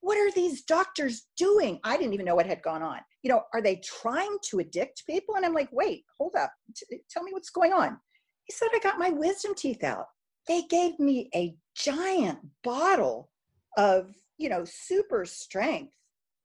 what 0.00 0.16
are 0.16 0.30
these 0.32 0.62
doctors 0.62 1.26
doing? 1.36 1.78
I 1.84 1.96
didn't 1.96 2.14
even 2.14 2.26
know 2.26 2.34
what 2.34 2.46
had 2.46 2.62
gone 2.62 2.82
on. 2.82 2.98
You 3.22 3.30
know, 3.30 3.42
are 3.52 3.62
they 3.62 3.76
trying 3.84 4.38
to 4.50 4.60
addict 4.60 5.04
people? 5.06 5.36
And 5.36 5.44
I'm 5.44 5.54
like, 5.54 5.68
wait, 5.72 6.04
hold 6.18 6.34
up. 6.36 6.52
T- 6.74 7.00
tell 7.10 7.22
me 7.22 7.32
what's 7.32 7.50
going 7.50 7.72
on. 7.72 7.98
He 8.44 8.52
said, 8.52 8.68
I 8.74 8.78
got 8.80 8.98
my 8.98 9.10
wisdom 9.10 9.54
teeth 9.54 9.84
out. 9.84 10.06
They 10.48 10.62
gave 10.62 10.98
me 10.98 11.28
a 11.34 11.54
giant 11.76 12.38
bottle 12.64 13.30
of, 13.76 14.14
you 14.38 14.48
know, 14.48 14.64
super 14.64 15.24
strength 15.24 15.92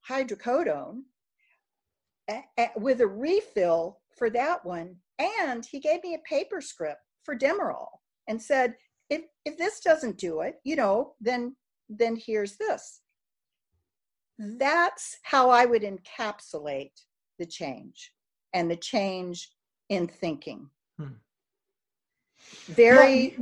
hydrocodone 0.08 1.02
a- 2.30 2.44
a- 2.58 2.72
with 2.78 3.02
a 3.02 3.08
refill 3.08 4.02
for 4.18 4.30
that 4.32 4.66
one. 4.66 4.98
And 5.18 5.66
he 5.66 5.80
gave 5.80 6.04
me 6.04 6.14
a 6.14 6.30
paper 6.30 6.62
script 6.62 7.02
for 7.24 7.38
Demerol 7.38 7.88
and 8.28 8.42
said, 8.42 8.76
if, 9.10 9.22
if 9.46 9.58
this 9.58 9.80
doesn't 9.80 10.18
do 10.18 10.42
it, 10.42 10.56
you 10.64 10.76
know, 10.76 11.16
then 11.22 11.56
then 11.88 12.16
here's 12.16 12.58
this 12.58 13.02
that's 14.38 15.18
how 15.24 15.50
I 15.50 15.66
would 15.66 15.84
encapsulate 15.84 16.92
the 17.40 17.46
change 17.46 18.12
and 18.54 18.70
the 18.70 18.76
change 18.76 19.50
in 19.90 20.08
thinking. 20.08 20.70
Hmm. 20.98 21.14
Very, 22.68 23.38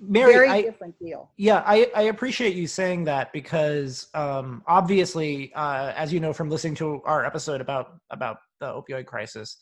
Mary, 0.00 0.32
very 0.32 0.48
I, 0.48 0.62
different 0.62 0.98
deal. 0.98 1.30
Yeah, 1.36 1.62
I, 1.66 1.90
I 1.94 2.02
appreciate 2.02 2.54
you 2.54 2.66
saying 2.66 3.04
that 3.04 3.32
because 3.32 4.08
um, 4.14 4.62
obviously, 4.66 5.52
uh, 5.54 5.92
as 5.96 6.12
you 6.12 6.20
know 6.20 6.32
from 6.32 6.50
listening 6.50 6.74
to 6.76 7.02
our 7.04 7.24
episode 7.24 7.60
about 7.60 7.98
about 8.10 8.38
the 8.60 8.66
opioid 8.66 9.06
crisis 9.06 9.58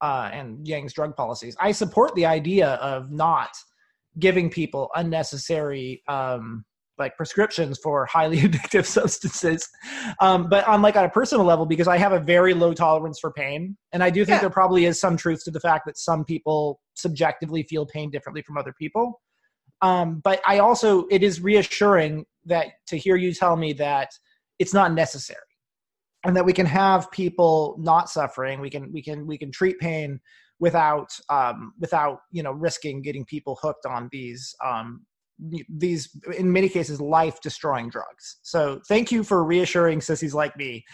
uh, 0.00 0.30
and 0.32 0.66
Yang's 0.66 0.92
drug 0.92 1.16
policies, 1.16 1.56
I 1.60 1.72
support 1.72 2.14
the 2.14 2.26
idea 2.26 2.74
of 2.74 3.10
not 3.10 3.50
giving 4.18 4.50
people 4.50 4.90
unnecessary 4.94 6.02
um, 6.08 6.64
like 6.98 7.16
prescriptions 7.16 7.78
for 7.82 8.06
highly 8.06 8.38
addictive 8.42 8.86
substances. 8.86 9.68
Um, 10.20 10.48
but 10.48 10.66
on 10.66 10.82
like 10.82 10.96
on 10.96 11.04
a 11.04 11.10
personal 11.10 11.44
level 11.44 11.66
because 11.66 11.88
i 11.88 11.96
have 11.96 12.12
a 12.12 12.20
very 12.20 12.54
low 12.54 12.72
tolerance 12.72 13.18
for 13.18 13.32
pain 13.32 13.76
and 13.92 14.02
i 14.02 14.10
do 14.10 14.24
think 14.24 14.36
yeah. 14.36 14.40
there 14.40 14.50
probably 14.50 14.86
is 14.86 15.00
some 15.00 15.16
truth 15.16 15.44
to 15.44 15.50
the 15.50 15.60
fact 15.60 15.84
that 15.86 15.98
some 15.98 16.24
people 16.24 16.80
subjectively 16.94 17.62
feel 17.64 17.86
pain 17.86 18.10
differently 18.10 18.42
from 18.42 18.56
other 18.56 18.74
people. 18.78 19.20
Um, 19.82 20.20
but 20.24 20.40
i 20.46 20.58
also 20.58 21.06
it 21.10 21.22
is 21.22 21.40
reassuring 21.40 22.24
that 22.44 22.68
to 22.88 22.96
hear 22.96 23.16
you 23.16 23.32
tell 23.34 23.56
me 23.56 23.72
that 23.74 24.10
it's 24.58 24.72
not 24.72 24.92
necessary 24.92 25.40
and 26.26 26.36
that 26.36 26.44
we 26.44 26.52
can 26.52 26.66
have 26.66 27.10
people 27.12 27.76
not 27.78 28.10
suffering. 28.10 28.60
We 28.60 28.68
can 28.68 28.92
we 28.92 29.00
can 29.00 29.26
we 29.26 29.38
can 29.38 29.52
treat 29.52 29.78
pain 29.78 30.20
without 30.58 31.08
um, 31.28 31.72
without 31.78 32.18
you 32.32 32.42
know 32.42 32.52
risking 32.52 33.00
getting 33.00 33.24
people 33.24 33.58
hooked 33.62 33.86
on 33.86 34.08
these 34.10 34.54
um, 34.64 35.06
these 35.68 36.08
in 36.36 36.50
many 36.50 36.68
cases 36.68 37.00
life 37.00 37.40
destroying 37.42 37.90
drugs. 37.90 38.38
So 38.42 38.80
thank 38.88 39.12
you 39.12 39.22
for 39.22 39.44
reassuring 39.44 40.00
sissies 40.00 40.34
like 40.34 40.56
me 40.56 40.84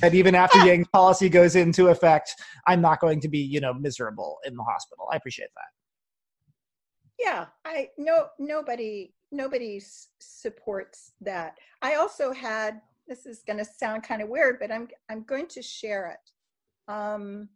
that 0.00 0.14
even 0.14 0.34
after 0.34 0.64
yang's 0.64 0.88
policy 0.88 1.28
goes 1.28 1.54
into 1.56 1.88
effect 1.88 2.34
i'm 2.66 2.80
not 2.80 3.00
going 3.00 3.20
to 3.20 3.28
be 3.28 3.38
you 3.38 3.60
know 3.60 3.74
miserable 3.74 4.38
in 4.44 4.56
the 4.56 4.62
hospital. 4.62 5.06
I 5.12 5.16
appreciate 5.16 5.50
that. 5.54 7.24
Yeah 7.24 7.46
i 7.66 7.88
no 7.98 8.26
nobody 8.38 9.12
nobody 9.32 9.80
supports 10.20 11.12
that. 11.20 11.56
I 11.82 11.94
also 11.94 12.32
had 12.32 12.80
this 13.06 13.26
is 13.26 13.42
going 13.46 13.58
to 13.58 13.64
sound 13.64 14.02
kind 14.02 14.22
of 14.22 14.28
weird 14.28 14.58
but 14.60 14.72
i'm 14.72 14.88
i'm 15.10 15.24
going 15.24 15.46
to 15.48 15.62
share 15.62 16.08
it. 16.08 16.92
Um 16.92 17.48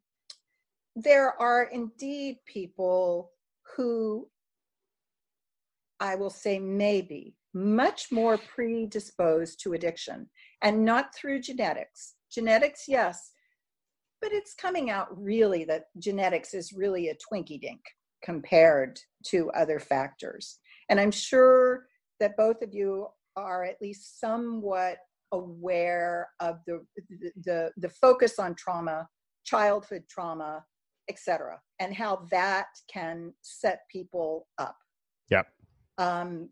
there 0.96 1.40
are 1.40 1.64
indeed 1.72 2.36
people 2.46 3.32
who 3.76 4.28
I 6.00 6.16
will 6.16 6.30
say 6.30 6.58
maybe, 6.58 7.34
much 7.54 8.10
more 8.10 8.38
predisposed 8.38 9.60
to 9.62 9.74
addiction 9.74 10.28
and 10.62 10.84
not 10.84 11.14
through 11.14 11.40
genetics. 11.40 12.14
Genetics, 12.32 12.84
yes, 12.88 13.32
but 14.20 14.32
it's 14.32 14.54
coming 14.54 14.90
out 14.90 15.06
really 15.16 15.64
that 15.64 15.84
genetics 15.98 16.54
is 16.54 16.72
really 16.72 17.08
a 17.08 17.14
twinky 17.14 17.60
dink 17.60 17.80
compared 18.24 18.98
to 19.26 19.50
other 19.50 19.78
factors. 19.78 20.58
And 20.88 20.98
I'm 20.98 21.10
sure 21.10 21.86
that 22.20 22.36
both 22.36 22.62
of 22.62 22.74
you 22.74 23.06
are 23.36 23.64
at 23.64 23.80
least 23.80 24.18
somewhat 24.20 24.96
aware 25.32 26.28
of 26.40 26.58
the, 26.66 26.84
the, 27.44 27.70
the 27.76 27.88
focus 27.88 28.38
on 28.38 28.54
trauma, 28.54 29.08
childhood 29.44 30.04
trauma, 30.08 30.64
etc., 31.08 31.60
and 31.80 31.94
how 31.94 32.26
that 32.30 32.68
can 32.92 33.32
set 33.42 33.80
people 33.92 34.46
up. 34.58 34.76
Um, 35.98 36.50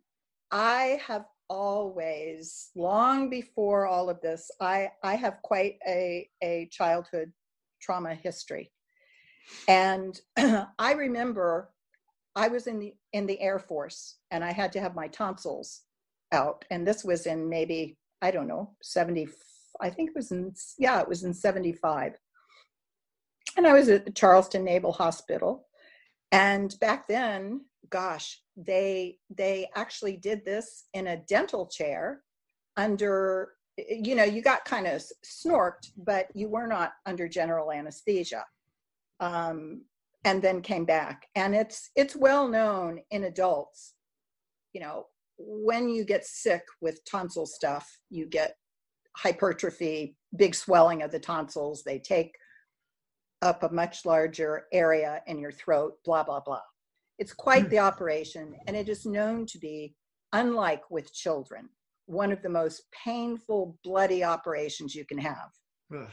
I 0.50 1.00
have 1.06 1.24
always, 1.48 2.70
long 2.74 3.28
before 3.30 3.86
all 3.86 4.08
of 4.08 4.20
this, 4.20 4.50
I, 4.60 4.90
I 5.02 5.16
have 5.16 5.42
quite 5.42 5.76
a, 5.86 6.28
a 6.42 6.68
childhood 6.70 7.32
trauma 7.80 8.14
history. 8.14 8.72
And 9.68 10.18
I 10.78 10.92
remember 10.92 11.70
I 12.34 12.48
was 12.48 12.66
in 12.66 12.78
the 12.78 12.94
in 13.12 13.26
the 13.26 13.40
Air 13.40 13.58
Force 13.58 14.16
and 14.30 14.42
I 14.42 14.52
had 14.52 14.72
to 14.72 14.80
have 14.80 14.94
my 14.94 15.08
tonsils 15.08 15.82
out. 16.32 16.64
And 16.70 16.86
this 16.86 17.04
was 17.04 17.26
in 17.26 17.48
maybe, 17.48 17.98
I 18.22 18.30
don't 18.30 18.48
know, 18.48 18.70
70, 18.82 19.28
I 19.80 19.90
think 19.90 20.10
it 20.10 20.16
was 20.16 20.32
in, 20.32 20.54
yeah, 20.78 21.00
it 21.00 21.08
was 21.08 21.24
in 21.24 21.34
75. 21.34 22.14
And 23.56 23.66
I 23.66 23.74
was 23.74 23.88
at 23.90 24.06
the 24.06 24.12
Charleston 24.12 24.64
Naval 24.64 24.92
Hospital. 24.92 25.66
And 26.30 26.74
back 26.80 27.06
then, 27.06 27.66
gosh, 27.90 28.40
they 28.56 29.16
they 29.30 29.68
actually 29.74 30.16
did 30.16 30.44
this 30.44 30.84
in 30.94 31.08
a 31.08 31.22
dental 31.28 31.66
chair 31.66 32.22
under 32.76 33.52
you 33.76 34.14
know 34.14 34.24
you 34.24 34.42
got 34.42 34.64
kind 34.64 34.86
of 34.86 35.02
snorked 35.24 35.92
but 35.96 36.26
you 36.34 36.48
were 36.48 36.66
not 36.66 36.92
under 37.06 37.26
general 37.26 37.72
anesthesia 37.72 38.44
um, 39.20 39.82
and 40.24 40.42
then 40.42 40.60
came 40.60 40.84
back. 40.84 41.26
And 41.34 41.54
it's 41.54 41.90
it's 41.96 42.16
well 42.16 42.48
known 42.48 43.00
in 43.10 43.24
adults 43.24 43.94
you 44.72 44.80
know 44.80 45.06
when 45.38 45.88
you 45.88 46.04
get 46.04 46.24
sick 46.24 46.62
with 46.80 47.04
tonsil 47.04 47.46
stuff 47.46 47.98
you 48.10 48.26
get 48.26 48.54
hypertrophy 49.16 50.16
big 50.36 50.54
swelling 50.54 51.02
of 51.02 51.10
the 51.10 51.18
tonsils 51.18 51.82
they 51.84 51.98
take 51.98 52.32
up 53.42 53.62
a 53.62 53.72
much 53.72 54.06
larger 54.06 54.64
area 54.72 55.20
in 55.26 55.38
your 55.38 55.52
throat 55.52 55.94
blah 56.04 56.22
blah 56.22 56.40
blah 56.40 56.60
it's 57.18 57.32
quite 57.32 57.64
hmm. 57.64 57.68
the 57.70 57.78
operation, 57.78 58.54
and 58.66 58.76
it 58.76 58.88
is 58.88 59.06
known 59.06 59.46
to 59.46 59.58
be, 59.58 59.94
unlike 60.32 60.82
with 60.90 61.12
children, 61.12 61.68
one 62.06 62.32
of 62.32 62.42
the 62.42 62.48
most 62.48 62.82
painful, 63.04 63.78
bloody 63.84 64.24
operations 64.24 64.94
you 64.94 65.04
can 65.04 65.18
have. 65.18 65.50
Ugh. 65.94 66.08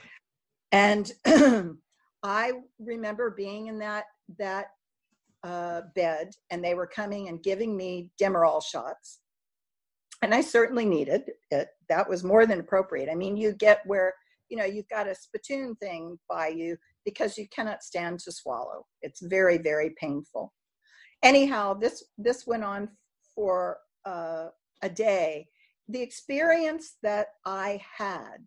And 0.71 1.11
I 2.23 2.51
remember 2.79 3.31
being 3.31 3.67
in 3.67 3.79
that 3.79 4.05
that 4.37 4.67
uh, 5.43 5.81
bed, 5.95 6.31
and 6.51 6.63
they 6.63 6.73
were 6.73 6.87
coming 6.87 7.29
and 7.29 7.41
giving 7.41 7.75
me 7.75 8.09
Demerol 8.21 8.61
shots, 8.61 9.19
and 10.21 10.33
I 10.33 10.41
certainly 10.41 10.85
needed 10.85 11.23
it. 11.49 11.69
That 11.87 12.07
was 12.07 12.23
more 12.23 12.45
than 12.45 12.59
appropriate. 12.59 13.09
I 13.09 13.15
mean, 13.15 13.35
you 13.37 13.53
get 13.53 13.81
where 13.85 14.13
you 14.49 14.57
know 14.57 14.65
you've 14.65 14.89
got 14.89 15.07
a 15.07 15.15
spittoon 15.15 15.75
thing 15.75 16.19
by 16.29 16.49
you 16.49 16.77
because 17.05 17.37
you 17.37 17.47
cannot 17.49 17.81
stand 17.81 18.19
to 18.19 18.31
swallow. 18.31 18.85
It's 19.01 19.21
very, 19.21 19.57
very 19.57 19.95
painful 19.99 20.53
anyhow, 21.23 21.73
this 21.73 22.03
this 22.17 22.47
went 22.47 22.63
on 22.63 22.89
for 23.35 23.77
uh, 24.05 24.47
a 24.81 24.89
day. 24.89 25.47
The 25.87 26.01
experience 26.01 26.97
that 27.03 27.27
I 27.45 27.81
had 27.97 28.45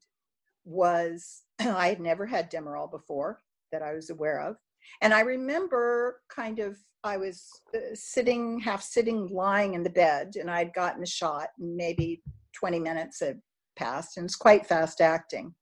was 0.64 1.42
I 1.60 1.88
had 1.88 2.00
never 2.00 2.26
had 2.26 2.50
Demerol 2.50 2.90
before 2.90 3.40
that 3.72 3.82
I 3.82 3.94
was 3.94 4.10
aware 4.10 4.40
of, 4.40 4.56
and 5.00 5.12
I 5.14 5.20
remember 5.20 6.20
kind 6.28 6.58
of 6.58 6.76
I 7.04 7.16
was 7.16 7.48
uh, 7.74 7.78
sitting, 7.94 8.60
half 8.60 8.82
sitting, 8.82 9.26
lying 9.26 9.74
in 9.74 9.82
the 9.82 9.90
bed, 9.90 10.34
and 10.38 10.50
I'd 10.50 10.74
gotten 10.74 11.02
a 11.02 11.06
shot, 11.06 11.48
and 11.58 11.76
maybe 11.76 12.22
20 12.54 12.78
minutes 12.78 13.20
had 13.20 13.40
passed, 13.76 14.16
and 14.16 14.24
it's 14.24 14.36
quite 14.36 14.66
fast 14.66 15.00
acting. 15.00 15.54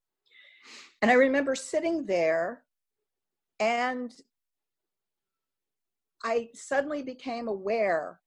And 1.03 1.11
I 1.11 1.15
remember 1.15 1.55
sitting 1.55 2.05
there 2.05 2.65
and 3.59 4.13
I 6.23 6.49
suddenly 6.55 7.03
became 7.03 7.49
aware 7.49 8.21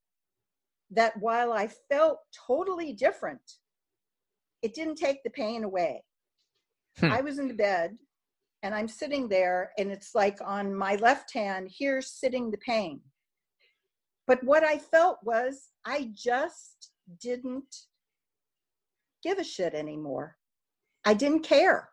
that 0.92 1.14
while 1.20 1.54
I 1.54 1.70
felt 1.90 2.20
totally 2.48 2.94
different, 2.94 3.42
it 4.62 4.74
didn't 4.74 4.96
take 4.96 5.24
the 5.24 5.30
pain 5.30 5.64
away. 5.64 6.04
Hmm. 7.00 7.12
I 7.12 7.22
was 7.22 7.40
in 7.40 7.48
the 7.48 7.54
bed 7.54 7.98
and 8.62 8.74
I'm 8.74 8.88
sitting 8.88 9.28
there, 9.28 9.72
and 9.78 9.92
it's 9.92 10.16
like 10.16 10.38
on 10.42 10.74
my 10.74 10.96
left 10.96 11.34
hand, 11.34 11.70
here's 11.78 12.12
sitting 12.12 12.50
the 12.50 12.58
pain. 12.60 13.02
But 14.26 14.42
what 14.44 14.64
I 14.64 14.78
felt 14.78 15.18
was 15.22 15.72
I 15.86 16.12
just 16.16 16.92
didn't 17.20 17.76
give 19.22 19.38
a 19.38 19.44
shit 19.44 19.74
anymore. 19.74 20.38
I 21.04 21.14
didn't 21.14 21.44
care. 21.44 21.90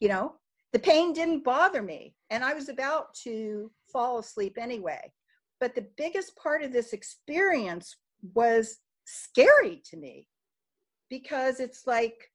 You 0.00 0.08
know, 0.08 0.34
the 0.76 0.82
pain 0.82 1.14
didn't 1.14 1.42
bother 1.42 1.80
me 1.80 2.14
and 2.28 2.44
i 2.44 2.52
was 2.52 2.68
about 2.68 3.14
to 3.14 3.70
fall 3.92 4.18
asleep 4.18 4.56
anyway. 4.58 5.12
But 5.60 5.74
the 5.74 5.86
biggest 5.96 6.36
part 6.36 6.62
of 6.62 6.72
this 6.72 6.92
experience 6.92 7.96
was 8.34 8.78
scary 9.04 9.82
to 9.90 9.96
me 9.96 10.28
because 11.08 11.60
it's 11.60 11.86
like 11.86 12.30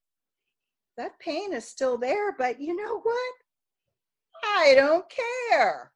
that 0.98 1.20
pain 1.20 1.54
is 1.54 1.66
still 1.66 1.98
there 1.98 2.32
but 2.38 2.60
you 2.62 2.76
know 2.76 3.00
what? 3.00 3.34
I 4.44 4.74
don't 4.76 5.06
care. 5.52 5.92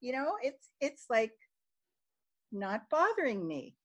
You 0.00 0.12
know 0.12 0.32
it's 0.42 0.70
it's 0.80 1.06
like 1.08 1.32
not 2.50 2.88
bothering 2.90 3.46
me. 3.46 3.76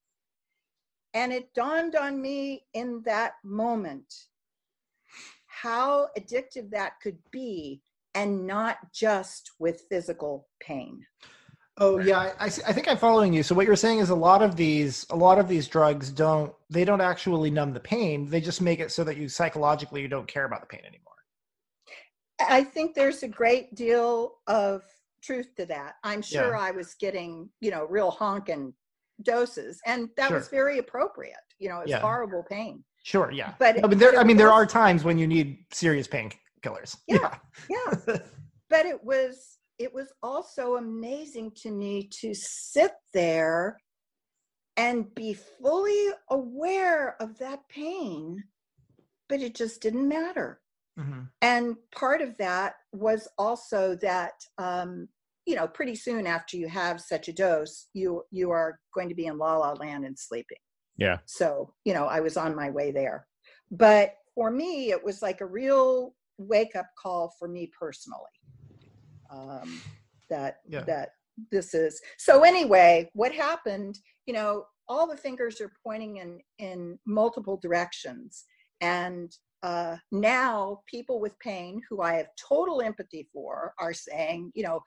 And 1.14 1.32
it 1.32 1.54
dawned 1.54 1.96
on 1.96 2.20
me 2.20 2.64
in 2.74 3.02
that 3.06 3.34
moment 3.42 4.12
how 5.46 6.08
addictive 6.16 6.70
that 6.70 7.00
could 7.02 7.18
be 7.32 7.80
and 8.18 8.46
not 8.46 8.76
just 8.92 9.52
with 9.58 9.84
physical 9.90 10.48
pain 10.60 11.04
Oh 11.80 12.00
yeah, 12.00 12.32
I, 12.40 12.46
I 12.46 12.48
think 12.72 12.88
I'm 12.88 12.96
following 12.96 13.32
you. 13.32 13.44
So 13.44 13.54
what 13.54 13.64
you're 13.64 13.76
saying 13.76 14.00
is 14.00 14.10
a 14.10 14.14
lot 14.14 14.42
of 14.42 14.56
these 14.56 15.06
a 15.10 15.16
lot 15.16 15.38
of 15.38 15.48
these 15.48 15.68
drugs 15.68 16.10
don't 16.10 16.52
they 16.68 16.84
don't 16.84 17.00
actually 17.00 17.50
numb 17.50 17.72
the 17.72 17.80
pain. 17.80 18.28
They 18.28 18.40
just 18.40 18.60
make 18.60 18.80
it 18.80 18.90
so 18.90 19.04
that 19.04 19.16
you 19.16 19.28
psychologically 19.28 20.02
you 20.02 20.08
don't 20.08 20.26
care 20.26 20.44
about 20.44 20.60
the 20.60 20.66
pain 20.66 20.80
anymore. 20.84 21.14
I 22.40 22.64
think 22.64 22.94
there's 22.94 23.22
a 23.22 23.28
great 23.28 23.76
deal 23.76 24.38
of 24.48 24.82
truth 25.22 25.54
to 25.56 25.66
that. 25.66 25.94
I'm 26.02 26.22
sure 26.22 26.54
Yeah. 26.56 26.60
I 26.60 26.72
was 26.72 26.94
getting, 26.94 27.48
you 27.60 27.70
know, 27.70 27.84
real 27.84 28.10
honking 28.10 28.74
doses 29.22 29.80
and 29.86 30.08
that 30.16 30.32
was 30.32 30.48
very 30.48 30.78
appropriate. 30.78 31.36
You 31.60 31.68
know, 31.68 31.80
it's 31.80 31.90
Yeah. 31.90 32.00
horrible 32.00 32.44
pain. 32.48 32.82
Sure, 33.04 33.30
yeah. 33.30 33.54
But 33.58 33.84
I 33.84 33.86
mean 33.86 33.98
there 33.98 34.18
I 34.18 34.24
mean 34.24 34.36
there 34.36 34.52
are 34.52 34.66
times 34.66 35.04
when 35.04 35.16
you 35.16 35.28
need 35.28 35.64
serious 35.70 36.08
painkillers. 36.60 36.96
Yeah. 37.06 37.34
Yeah. 37.68 37.94
but 38.70 38.86
it 38.86 39.02
was 39.02 39.58
it 39.78 39.94
was 39.94 40.12
also 40.22 40.76
amazing 40.76 41.52
to 41.62 41.70
me 41.70 42.08
to 42.20 42.34
sit 42.34 42.92
there 43.14 43.78
and 44.76 45.12
be 45.14 45.34
fully 45.34 46.08
aware 46.30 47.20
of 47.20 47.38
that 47.38 47.60
pain 47.68 48.42
but 49.28 49.40
it 49.40 49.54
just 49.54 49.80
didn't 49.80 50.08
matter 50.08 50.60
Mhm. 50.98 51.28
and 51.42 51.76
part 51.92 52.20
of 52.22 52.36
that 52.38 52.74
was 52.92 53.28
also 53.38 53.94
that 53.96 54.32
um, 54.58 55.08
you 55.46 55.54
know 55.54 55.68
pretty 55.68 55.94
soon 55.94 56.26
after 56.26 56.56
you 56.56 56.68
have 56.68 57.00
such 57.00 57.28
a 57.28 57.32
dose 57.32 57.86
you 57.94 58.24
you 58.30 58.50
are 58.50 58.80
going 58.94 59.08
to 59.08 59.14
be 59.14 59.26
in 59.26 59.38
la 59.38 59.56
la 59.58 59.72
land 59.74 60.04
and 60.04 60.18
sleeping 60.18 60.58
Yeah. 60.96 61.18
so 61.26 61.72
you 61.84 61.94
know 61.94 62.06
i 62.06 62.20
was 62.20 62.36
on 62.36 62.54
my 62.56 62.70
way 62.70 62.90
there 62.90 63.26
but 63.70 64.16
for 64.34 64.50
me 64.50 64.90
it 64.90 65.02
was 65.02 65.22
like 65.22 65.40
a 65.40 65.46
real 65.46 66.14
wake 66.38 66.74
up 66.76 66.86
call 67.00 67.34
for 67.38 67.48
me 67.48 67.70
personally 67.78 68.20
um, 69.30 69.80
that 70.30 70.58
Yeah. 70.68 70.84
that 70.84 71.10
this 71.52 71.74
is 71.74 72.00
so 72.18 72.42
anyway 72.42 73.08
what 73.14 73.32
happened 73.32 73.98
you 74.26 74.34
know 74.34 74.64
all 74.88 75.06
the 75.06 75.16
fingers 75.16 75.60
are 75.60 75.72
pointing 75.84 76.16
in 76.16 76.40
in 76.58 76.98
multiple 77.06 77.56
directions 77.56 78.44
and 78.80 79.32
uh, 79.62 79.96
now 80.12 80.80
people 80.86 81.20
with 81.20 81.38
pain 81.38 81.80
who 81.88 82.02
i 82.02 82.14
have 82.14 82.28
total 82.48 82.80
empathy 82.80 83.28
for 83.32 83.74
are 83.78 83.92
saying 83.92 84.50
you 84.54 84.62
know 84.62 84.80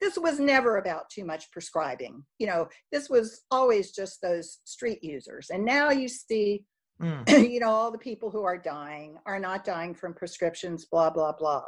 this 0.00 0.16
was 0.16 0.38
never 0.38 0.76
about 0.76 1.10
too 1.10 1.24
much 1.24 1.50
prescribing 1.50 2.24
you 2.38 2.46
know 2.46 2.68
this 2.92 3.10
was 3.10 3.42
always 3.50 3.90
just 3.90 4.20
those 4.22 4.58
street 4.64 5.02
users 5.02 5.50
and 5.50 5.64
now 5.64 5.90
you 5.90 6.08
see 6.08 6.64
Mm. 7.00 7.52
you 7.52 7.60
know 7.60 7.70
all 7.70 7.92
the 7.92 7.98
people 7.98 8.28
who 8.28 8.42
are 8.42 8.58
dying 8.58 9.18
are 9.24 9.38
not 9.38 9.64
dying 9.64 9.94
from 9.94 10.14
prescriptions 10.14 10.84
blah 10.84 11.10
blah 11.10 11.30
blah 11.30 11.62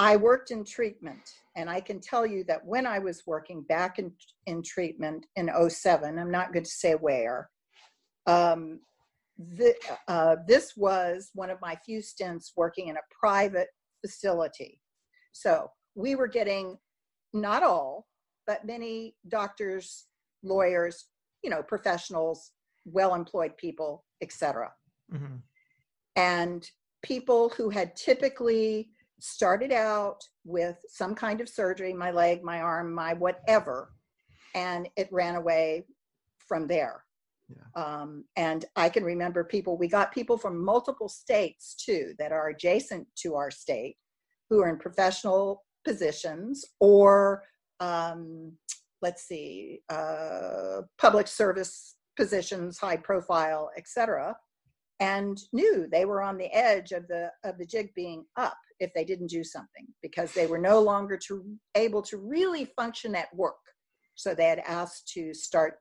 i 0.00 0.16
worked 0.16 0.50
in 0.50 0.64
treatment 0.64 1.22
and 1.56 1.70
i 1.70 1.80
can 1.80 2.00
tell 2.00 2.26
you 2.26 2.42
that 2.44 2.64
when 2.64 2.86
i 2.86 2.98
was 2.98 3.22
working 3.24 3.62
back 3.62 4.00
in 4.00 4.12
in 4.46 4.64
treatment 4.64 5.26
in 5.36 5.48
07 5.68 6.18
i'm 6.18 6.30
not 6.30 6.52
going 6.52 6.64
to 6.64 6.70
say 6.70 6.94
where 6.94 7.50
um, 8.26 8.80
the, 9.38 9.74
uh, 10.08 10.36
this 10.46 10.76
was 10.76 11.30
one 11.34 11.48
of 11.48 11.60
my 11.62 11.76
few 11.86 12.02
stints 12.02 12.52
working 12.56 12.88
in 12.88 12.96
a 12.96 13.14
private 13.20 13.68
facility 14.00 14.80
so 15.32 15.70
we 15.94 16.16
were 16.16 16.26
getting 16.26 16.76
not 17.32 17.62
all 17.62 18.08
but 18.44 18.66
many 18.66 19.14
doctors 19.28 20.06
lawyers 20.42 21.06
you 21.44 21.50
know 21.50 21.62
professionals 21.62 22.50
well 22.84 23.14
employed 23.14 23.56
people, 23.56 24.04
etc. 24.20 24.72
Mhm. 25.12 25.42
And 26.16 26.70
people 27.02 27.48
who 27.50 27.70
had 27.70 27.96
typically 27.96 28.90
started 29.18 29.72
out 29.72 30.20
with 30.44 30.76
some 30.88 31.14
kind 31.14 31.40
of 31.40 31.48
surgery, 31.48 31.92
my 31.92 32.10
leg, 32.10 32.42
my 32.42 32.60
arm, 32.60 32.92
my 32.92 33.12
whatever, 33.12 33.92
and 34.54 34.88
it 34.96 35.08
ran 35.12 35.36
away 35.36 35.86
from 36.38 36.66
there. 36.66 37.04
Yeah. 37.48 37.82
Um, 37.82 38.24
and 38.36 38.64
I 38.76 38.88
can 38.88 39.04
remember 39.04 39.44
people, 39.44 39.76
we 39.76 39.88
got 39.88 40.12
people 40.12 40.38
from 40.38 40.64
multiple 40.64 41.08
states 41.08 41.74
too 41.74 42.14
that 42.18 42.32
are 42.32 42.48
adjacent 42.48 43.06
to 43.16 43.34
our 43.34 43.50
state 43.50 43.96
who 44.48 44.60
are 44.62 44.68
in 44.68 44.78
professional 44.78 45.64
positions 45.84 46.64
or, 46.80 47.44
um, 47.80 48.52
let's 49.02 49.24
see, 49.24 49.80
uh, 49.88 50.82
public 50.98 51.26
service 51.26 51.96
positions, 52.20 52.78
high 52.78 52.96
profile, 52.98 53.70
etc., 53.78 54.36
and 55.00 55.38
knew 55.54 55.88
they 55.90 56.04
were 56.04 56.20
on 56.20 56.36
the 56.36 56.52
edge 56.54 56.92
of 56.92 57.08
the 57.08 57.30
of 57.48 57.56
the 57.58 57.64
jig 57.74 57.88
being 57.94 58.24
up 58.36 58.58
if 58.80 58.90
they 58.94 59.04
didn't 59.04 59.34
do 59.38 59.42
something 59.42 59.86
because 60.02 60.30
they 60.34 60.46
were 60.46 60.58
no 60.72 60.78
longer 60.80 61.16
to 61.16 61.32
able 61.74 62.02
to 62.02 62.18
really 62.18 62.64
function 62.80 63.14
at 63.14 63.34
work. 63.34 63.64
So 64.14 64.34
they 64.34 64.48
had 64.54 64.62
asked 64.80 65.08
to 65.14 65.32
start 65.32 65.72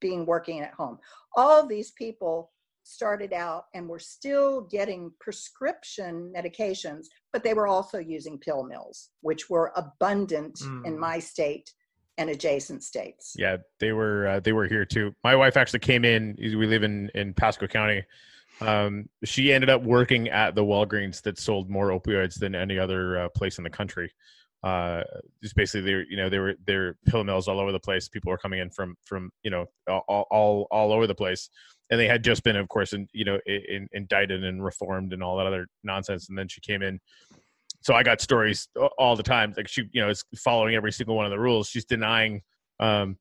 being 0.00 0.26
working 0.26 0.60
at 0.60 0.74
home. 0.74 0.98
All 1.36 1.64
these 1.66 1.92
people 1.92 2.50
started 2.82 3.32
out 3.32 3.64
and 3.74 3.88
were 3.88 4.00
still 4.16 4.62
getting 4.62 5.12
prescription 5.20 6.32
medications, 6.36 7.04
but 7.32 7.44
they 7.44 7.54
were 7.54 7.68
also 7.68 7.98
using 7.98 8.36
pill 8.38 8.64
mills, 8.64 9.10
which 9.20 9.48
were 9.48 9.72
abundant 9.76 10.60
in 10.88 10.94
Mm. 10.96 10.98
my 10.98 11.18
state 11.20 11.72
and 12.20 12.28
adjacent 12.28 12.84
states. 12.84 13.34
Yeah, 13.36 13.56
they 13.80 13.92
were 13.92 14.26
uh, 14.28 14.40
they 14.40 14.52
were 14.52 14.66
here 14.66 14.84
too. 14.84 15.14
My 15.24 15.34
wife 15.34 15.56
actually 15.56 15.80
came 15.80 16.04
in. 16.04 16.36
We 16.38 16.66
live 16.66 16.82
in 16.82 17.10
in 17.14 17.32
Pasco 17.32 17.66
County. 17.66 18.04
Um, 18.60 19.08
she 19.24 19.54
ended 19.54 19.70
up 19.70 19.82
working 19.82 20.28
at 20.28 20.54
the 20.54 20.62
Walgreens 20.62 21.22
that 21.22 21.38
sold 21.38 21.70
more 21.70 21.88
opioids 21.88 22.38
than 22.38 22.54
any 22.54 22.78
other 22.78 23.18
uh, 23.18 23.28
place 23.30 23.56
in 23.56 23.64
the 23.64 23.70
country. 23.70 24.12
Uh, 24.62 25.02
just 25.42 25.56
basically, 25.56 25.80
they 25.80 25.94
were, 25.94 26.04
you 26.10 26.16
know 26.18 26.28
they 26.28 26.38
were 26.38 26.54
there 26.66 26.96
pill 27.06 27.24
mills 27.24 27.48
all 27.48 27.58
over 27.58 27.72
the 27.72 27.80
place. 27.80 28.06
People 28.06 28.30
were 28.30 28.38
coming 28.38 28.60
in 28.60 28.70
from 28.70 28.96
from 29.02 29.30
you 29.42 29.50
know 29.50 29.64
all 29.88 30.26
all 30.30 30.66
all 30.70 30.92
over 30.92 31.06
the 31.06 31.14
place, 31.14 31.48
and 31.90 31.98
they 31.98 32.06
had 32.06 32.22
just 32.22 32.44
been, 32.44 32.56
of 32.56 32.68
course, 32.68 32.92
in, 32.92 33.08
you 33.14 33.24
know 33.24 33.38
in, 33.46 33.88
indicted 33.92 34.44
and 34.44 34.62
reformed 34.62 35.14
and 35.14 35.22
all 35.22 35.38
that 35.38 35.46
other 35.46 35.66
nonsense. 35.82 36.28
And 36.28 36.36
then 36.36 36.48
she 36.48 36.60
came 36.60 36.82
in 36.82 37.00
so 37.82 37.94
I 37.94 38.02
got 38.02 38.20
stories 38.20 38.68
all 38.98 39.16
the 39.16 39.22
time. 39.22 39.54
Like 39.56 39.68
she, 39.68 39.84
you 39.92 40.00
know, 40.02 40.08
is 40.10 40.24
following 40.36 40.74
every 40.74 40.92
single 40.92 41.16
one 41.16 41.24
of 41.24 41.30
the 41.30 41.38
rules. 41.38 41.68
She's 41.68 41.84
denying, 41.84 42.42
um, 42.78 43.16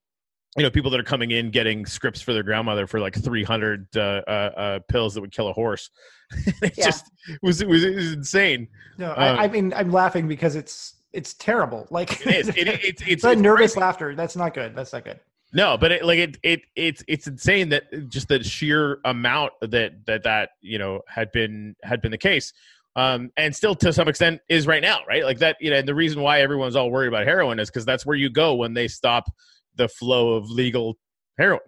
you 0.57 0.63
know, 0.63 0.69
people 0.69 0.89
that 0.91 0.99
are 0.99 1.03
coming 1.03 1.31
in 1.31 1.51
getting 1.51 1.85
scripts 1.85 2.21
for 2.21 2.33
their 2.33 2.43
grandmother 2.43 2.87
for 2.87 2.99
like 2.99 3.15
300 3.15 3.87
uh, 3.95 3.99
uh, 3.99 4.01
uh, 4.31 4.79
pills 4.89 5.13
that 5.13 5.21
would 5.21 5.31
kill 5.31 5.47
a 5.47 5.53
horse. 5.53 5.89
it 6.61 6.73
Yeah. 6.77 6.85
just 6.85 7.05
was 7.41 7.61
it 7.61 7.67
was, 7.69 7.83
it 7.83 7.95
was 7.95 8.13
insane. 8.13 8.67
No, 8.97 9.11
Um, 9.11 9.17
I, 9.17 9.43
I 9.43 9.47
mean 9.47 9.73
I'm 9.75 9.91
laughing 9.91 10.27
because 10.27 10.55
it's 10.55 10.95
it's 11.13 11.33
terrible. 11.35 11.87
Like 11.89 12.25
It 12.25 12.35
is. 12.35 12.49
It, 12.49 12.57
it, 12.57 12.67
it's 12.83 13.01
it's, 13.01 13.03
it's 13.07 13.23
that 13.23 13.37
nervous 13.37 13.73
crazy. 13.73 13.79
laughter. 13.79 14.15
That's 14.15 14.35
not 14.35 14.53
good. 14.53 14.75
That's 14.75 14.93
not 14.93 15.05
good. 15.05 15.19
No, 15.51 15.75
but 15.77 15.91
it, 15.91 16.05
like 16.05 16.19
it, 16.19 16.37
it, 16.43 16.61
it's 16.75 17.03
it's 17.07 17.25
insane 17.25 17.69
that 17.69 18.09
just 18.09 18.27
the 18.27 18.43
sheer 18.43 18.99
amount 19.05 19.53
that 19.61 20.05
that 20.05 20.21
that 20.23 20.49
you 20.61 20.77
know 20.77 21.01
had 21.07 21.31
been 21.31 21.75
had 21.81 22.01
been 22.03 22.11
the 22.11 22.19
case, 22.19 22.53
um, 22.95 23.31
and 23.37 23.55
still 23.55 23.75
to 23.75 23.93
some 23.93 24.07
extent 24.07 24.41
is 24.49 24.67
right 24.67 24.81
now, 24.81 24.99
right? 25.07 25.23
Like 25.23 25.39
that, 25.39 25.57
you 25.59 25.69
know, 25.69 25.77
and 25.77 25.87
the 25.87 25.95
reason 25.95 26.21
why 26.21 26.41
everyone's 26.41 26.75
all 26.75 26.91
worried 26.91 27.07
about 27.07 27.25
heroin 27.25 27.59
is 27.59 27.69
because 27.69 27.85
that's 27.85 28.05
where 28.05 28.15
you 28.17 28.29
go 28.29 28.55
when 28.55 28.73
they 28.73 28.87
stop 28.87 29.31
the 29.75 29.87
flow 29.87 30.33
of 30.33 30.49
legal 30.49 30.97
heroin. 31.37 31.61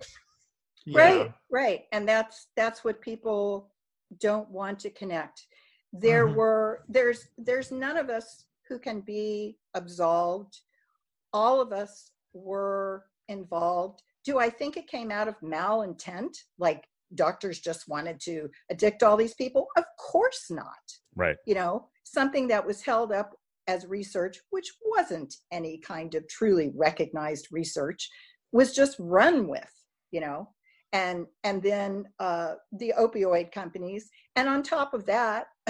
right 0.93 1.31
right. 1.51 1.84
And 1.91 2.07
that's 2.07 2.47
that's 2.55 2.84
what 2.84 3.01
people 3.01 3.71
don't 4.19 4.49
want 4.49 4.79
to 4.79 4.89
connect. 4.89 5.47
There 5.93 6.27
Mhm. 6.27 6.36
were 6.36 6.84
there's 6.89 7.27
there's 7.38 7.71
none 7.71 7.97
of 7.97 8.10
us 8.10 8.45
who 8.67 8.79
can 8.79 9.01
be 9.01 9.57
absolved. 9.75 10.60
All 11.34 11.62
of 11.62 11.71
us 11.71 12.12
were 12.34 13.05
involved. 13.29 14.01
Do 14.25 14.39
i 14.39 14.49
think 14.49 14.75
it 14.75 14.88
came 14.88 15.12
out 15.12 15.27
of 15.27 15.39
malintent? 15.41 16.36
Like 16.57 16.88
doctors 17.15 17.60
just 17.60 17.88
wanted 17.88 18.19
to 18.21 18.49
addict 18.69 19.03
all 19.03 19.17
these 19.17 19.36
people? 19.36 19.67
Of 19.77 19.86
course 19.99 20.47
not 20.49 21.00
Right. 21.15 21.38
you 21.45 21.56
know 21.56 21.88
something 22.04 22.47
that 22.47 22.65
was 22.65 22.82
held 22.82 23.12
up 23.12 23.36
as 23.67 23.86
research 23.86 24.39
which 24.50 24.71
wasn't 24.86 25.36
any 25.52 25.78
kind 25.80 26.15
of 26.15 26.28
truly 26.28 26.71
recognized 26.76 27.47
research 27.52 28.10
was 28.52 28.74
just 28.74 28.95
run 29.00 29.47
with 29.47 29.71
you 30.12 30.21
know 30.21 30.50
and 30.93 31.26
and 31.43 31.62
then 31.62 32.06
uh, 32.19 32.56
the 32.74 32.93
opioid 33.00 33.52
companies 33.52 34.10
and 34.36 34.47
on 34.50 34.63
top 34.63 34.93
of 34.93 35.06
that 35.06 35.47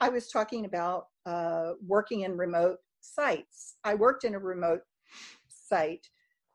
i 0.00 0.08
was 0.08 0.28
talking 0.28 0.64
about 0.64 1.06
uh, 1.26 1.72
working 1.86 2.20
in 2.20 2.36
remote 2.36 2.78
sites. 3.04 3.76
I 3.84 3.94
worked 3.94 4.24
in 4.24 4.34
a 4.34 4.38
remote 4.38 4.80
site 5.48 6.06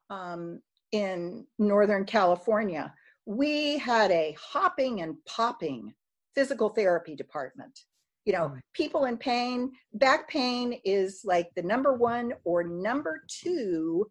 um, 0.10 0.62
in 0.92 1.46
Northern 1.58 2.06
California. 2.06 2.94
We 3.26 3.78
had 3.78 4.12
a 4.12 4.36
hopping 4.40 5.02
and 5.02 5.16
popping 5.26 5.94
physical 6.36 6.70
therapy 6.70 7.16
department. 7.16 7.80
You 8.26 8.34
know, 8.34 8.56
people 8.74 9.06
in 9.06 9.18
pain, 9.18 9.72
back 9.94 10.30
pain 10.30 10.80
is 10.84 11.22
like 11.24 11.50
the 11.56 11.64
number 11.64 11.94
one 11.94 12.34
or 12.44 12.64
number 12.64 13.24
two 13.28 14.10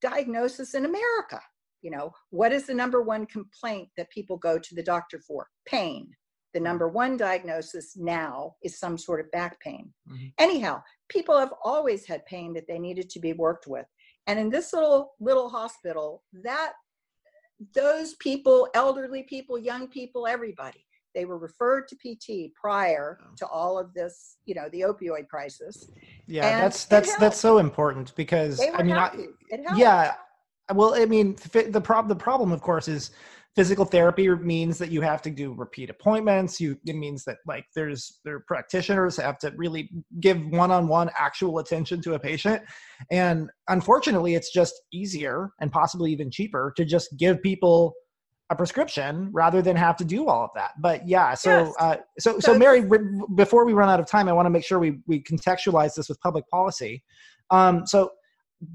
diagnosis 0.00 0.74
in 0.74 0.84
America. 0.84 1.40
You 1.82 1.90
know, 1.90 2.12
what 2.30 2.52
is 2.52 2.66
the 2.66 2.74
number 2.74 3.02
one 3.02 3.26
complaint 3.26 3.88
that 3.96 4.10
people 4.10 4.36
go 4.36 4.58
to 4.58 4.74
the 4.74 4.82
doctor 4.82 5.20
for? 5.20 5.48
Pain. 5.66 6.10
The 6.54 6.60
number 6.60 6.88
one 6.88 7.16
diagnosis 7.16 7.96
now 7.96 8.56
is 8.62 8.78
some 8.78 8.96
sort 8.96 9.20
of 9.20 9.30
back 9.30 9.60
pain. 9.60 9.92
Mhm. 10.08 10.32
Anyhow, 10.38 10.82
people 11.08 11.36
have 11.36 11.52
always 11.62 12.06
had 12.06 12.24
pain 12.26 12.54
that 12.54 12.66
they 12.66 12.78
needed 12.78 13.10
to 13.10 13.20
be 13.20 13.32
worked 13.32 13.66
with. 13.66 13.86
And 14.26 14.38
in 14.38 14.48
this 14.50 14.72
little 14.72 15.14
little 15.20 15.48
hospital, 15.50 16.24
that 16.32 16.72
those 17.74 18.14
people, 18.14 18.68
elderly 18.74 19.24
people, 19.24 19.58
young 19.58 19.88
people, 19.88 20.26
everybody, 20.26 20.86
they 21.14 21.24
were 21.24 21.38
referred 21.38 21.88
to 21.88 21.96
PT 21.96 22.52
prior 22.54 23.18
Oh. 23.20 23.34
to 23.38 23.46
all 23.46 23.78
of 23.78 23.92
this, 23.94 24.36
you 24.44 24.54
know, 24.54 24.68
the 24.70 24.80
opioid 24.82 25.28
crisis. 25.28 25.90
Yeah, 26.26 26.46
And 26.46 26.62
that's 26.62 26.84
that's 26.84 27.16
that's 27.16 27.38
so 27.38 27.58
important 27.58 28.14
because 28.16 28.60
I 28.60 28.82
mean, 28.82 28.96
I, 28.96 29.10
yeah. 29.76 30.14
Well, 30.74 30.94
I 30.94 31.06
mean, 31.06 31.36
the 31.52 31.80
problem 31.80 32.08
the 32.08 32.22
problem, 32.22 32.52
of 32.52 32.60
course, 32.60 32.88
is 32.88 33.10
physical 33.56 33.84
therapy 33.84 34.28
means 34.28 34.78
that 34.78 34.90
you 34.90 35.00
have 35.00 35.20
to 35.22 35.30
do 35.30 35.52
repeat 35.52 35.90
appointments. 35.90 36.60
You 36.60 36.76
it 36.84 36.94
means 36.94 37.24
that 37.24 37.38
like 37.46 37.64
there's 37.74 38.20
their 38.24 38.40
practitioners 38.40 39.16
have 39.16 39.38
to 39.38 39.52
really 39.56 39.90
give 40.20 40.38
one 40.46 40.70
on 40.70 40.86
one 40.86 41.10
actual 41.18 41.58
attention 41.58 42.00
to 42.02 42.14
a 42.14 42.18
patient, 42.18 42.62
and 43.10 43.50
unfortunately, 43.68 44.34
it's 44.34 44.52
just 44.52 44.74
easier 44.92 45.50
and 45.60 45.72
possibly 45.72 46.12
even 46.12 46.30
cheaper 46.30 46.72
to 46.76 46.84
just 46.84 47.08
give 47.16 47.42
people 47.42 47.94
a 48.50 48.56
prescription 48.56 49.30
rather 49.32 49.60
than 49.60 49.76
have 49.76 49.96
to 49.96 50.04
do 50.04 50.26
all 50.26 50.44
of 50.44 50.50
that. 50.54 50.72
But 50.80 51.06
yeah, 51.06 51.34
so 51.34 51.50
Yes. 51.50 51.74
uh, 51.78 51.96
so 52.18 52.40
so 52.40 52.58
Mary, 52.58 52.80
w- 52.80 53.26
before 53.34 53.64
we 53.66 53.72
run 53.74 53.88
out 53.88 54.00
of 54.00 54.06
time, 54.06 54.28
I 54.28 54.32
want 54.32 54.46
to 54.46 54.50
make 54.50 54.64
sure 54.64 54.78
we 54.78 55.00
we 55.06 55.22
contextualize 55.22 55.94
this 55.94 56.08
with 56.08 56.20
public 56.20 56.48
policy. 56.48 57.02
Um, 57.50 57.86
so 57.86 58.12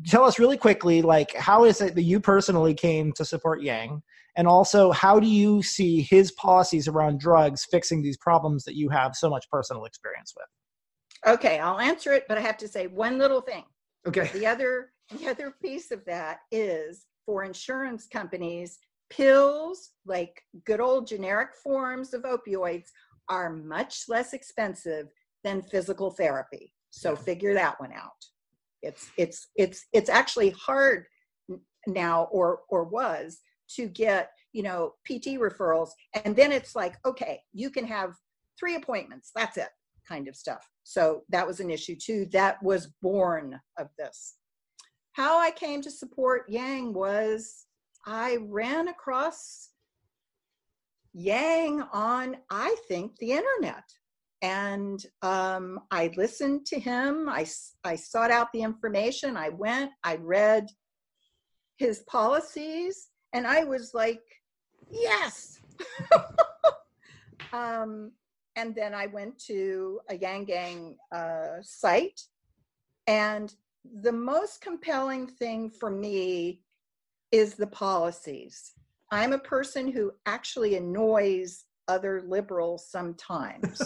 tell 0.08 0.24
us 0.24 0.38
really 0.40 0.58
quickly, 0.58 1.02
like 1.02 1.34
how 1.36 1.64
is 1.64 1.82
it 1.82 1.96
that 1.96 2.04
you 2.04 2.20
personally 2.20 2.74
came 2.74 3.12
to 3.14 3.26
support 3.26 3.62
Yang, 3.64 4.02
and 4.36 4.48
also 4.48 4.92
how 4.92 5.20
do 5.20 5.28
you 5.28 5.64
see 5.64 6.02
his 6.02 6.32
policies 6.34 6.88
around 6.88 7.20
drugs 7.20 7.66
fixing 7.70 8.04
these 8.04 8.18
problems 8.18 8.64
that 8.66 8.76
you 8.76 8.90
have 8.90 9.16
so 9.16 9.30
much 9.30 9.50
personal 9.50 9.86
experience 9.86 10.34
with? 10.38 11.34
Okay, 11.34 11.58
I'll 11.60 11.80
answer 11.80 12.14
it, 12.14 12.26
but 12.28 12.38
I 12.38 12.42
have 12.42 12.58
to 12.58 12.68
say 12.68 12.88
one 12.88 13.18
little 13.18 13.42
thing. 13.42 13.64
Okay. 14.08 14.30
The 14.34 14.46
other 14.46 14.92
the 15.20 15.28
other 15.30 15.56
piece 15.64 15.90
of 15.92 16.06
that 16.06 16.40
is 16.52 17.08
for 17.26 17.44
insurance 17.44 18.08
companies, 18.08 18.80
pills 19.16 19.92
like 20.06 20.42
good 20.66 20.82
old 20.82 21.08
generic 21.08 21.50
forms 21.64 22.14
of 22.14 22.24
opioids 22.24 22.88
are 23.30 23.54
much 23.54 24.04
less 24.10 24.34
expensive 24.34 25.08
than 25.44 25.62
physical 25.62 26.12
therapy. 26.12 26.74
So 26.90 27.16
figure 27.16 27.54
that 27.54 27.80
one 27.80 27.94
out. 27.94 28.12
It's 28.82 29.10
it's 29.18 29.48
it's 29.56 29.86
it's 29.94 30.10
actually 30.10 30.50
hard 30.52 31.06
now 31.88 32.28
or 32.32 32.62
or 32.70 32.84
was 32.86 33.40
to 33.76 33.88
get, 33.88 34.30
you 34.52 34.64
know, 34.64 34.94
PT 35.06 35.40
referrals 35.40 35.90
and 36.26 36.36
then 36.36 36.52
it's 36.52 36.76
like, 36.76 36.96
okay, 37.06 37.40
you 37.54 37.70
can 37.70 37.86
have 37.86 38.14
three 38.60 38.76
appointments. 38.76 39.32
That's 39.36 39.58
it 39.58 39.70
kind 40.08 40.28
of 40.28 40.36
stuff. 40.36 40.68
So 40.84 41.22
that 41.30 41.48
was 41.48 41.60
an 41.60 41.70
issue 41.70 41.96
too. 41.96 42.28
That 42.32 42.62
was 42.62 42.94
born 43.02 43.60
of 43.78 43.88
this. 43.98 44.36
How 45.14 45.40
I 45.40 45.52
came 45.52 45.82
to 45.82 45.92
support 45.92 46.50
Yang 46.50 46.94
was 46.94 47.66
I 48.06 48.38
ran 48.42 48.88
across 48.88 49.70
Yang 51.14 51.84
on, 51.94 52.38
I 52.50 52.76
think, 52.88 53.18
the 53.18 53.34
internet. 53.34 53.84
And 54.42 55.04
um, 55.22 55.80
I 55.92 56.12
listened 56.18 56.66
to 56.68 56.80
him. 56.80 57.30
I, 57.30 57.46
I 57.84 57.96
sought 57.96 58.32
out 58.32 58.52
the 58.52 58.64
information. 58.64 59.38
I 59.38 59.50
went, 59.50 59.92
I 60.04 60.16
read 60.16 60.70
his 61.78 62.00
policies, 62.08 63.10
and 63.32 63.48
I 63.48 63.64
was 63.64 63.94
like, 63.94 64.22
yes. 64.90 65.62
um, 67.54 68.12
and 68.56 68.76
then 68.76 68.94
I 68.94 69.06
went 69.06 69.38
to 69.46 70.00
a 70.10 70.18
Yang 70.18 70.46
Gang 70.46 70.98
uh, 71.12 71.62
site. 71.62 72.22
And 73.08 73.54
the 74.02 74.12
most 74.12 74.62
compelling 74.62 75.28
thing 75.28 75.70
for 75.70 75.90
me 75.90 76.63
is 77.34 77.56
the 77.56 77.68
policies. 77.68 78.74
I'm 79.12 79.34
a 79.34 79.40
person 79.40 79.92
who 79.92 80.12
actually 80.28 80.76
annoys 80.76 81.66
other 81.88 82.24
liberals 82.28 82.88
sometimes 82.90 83.82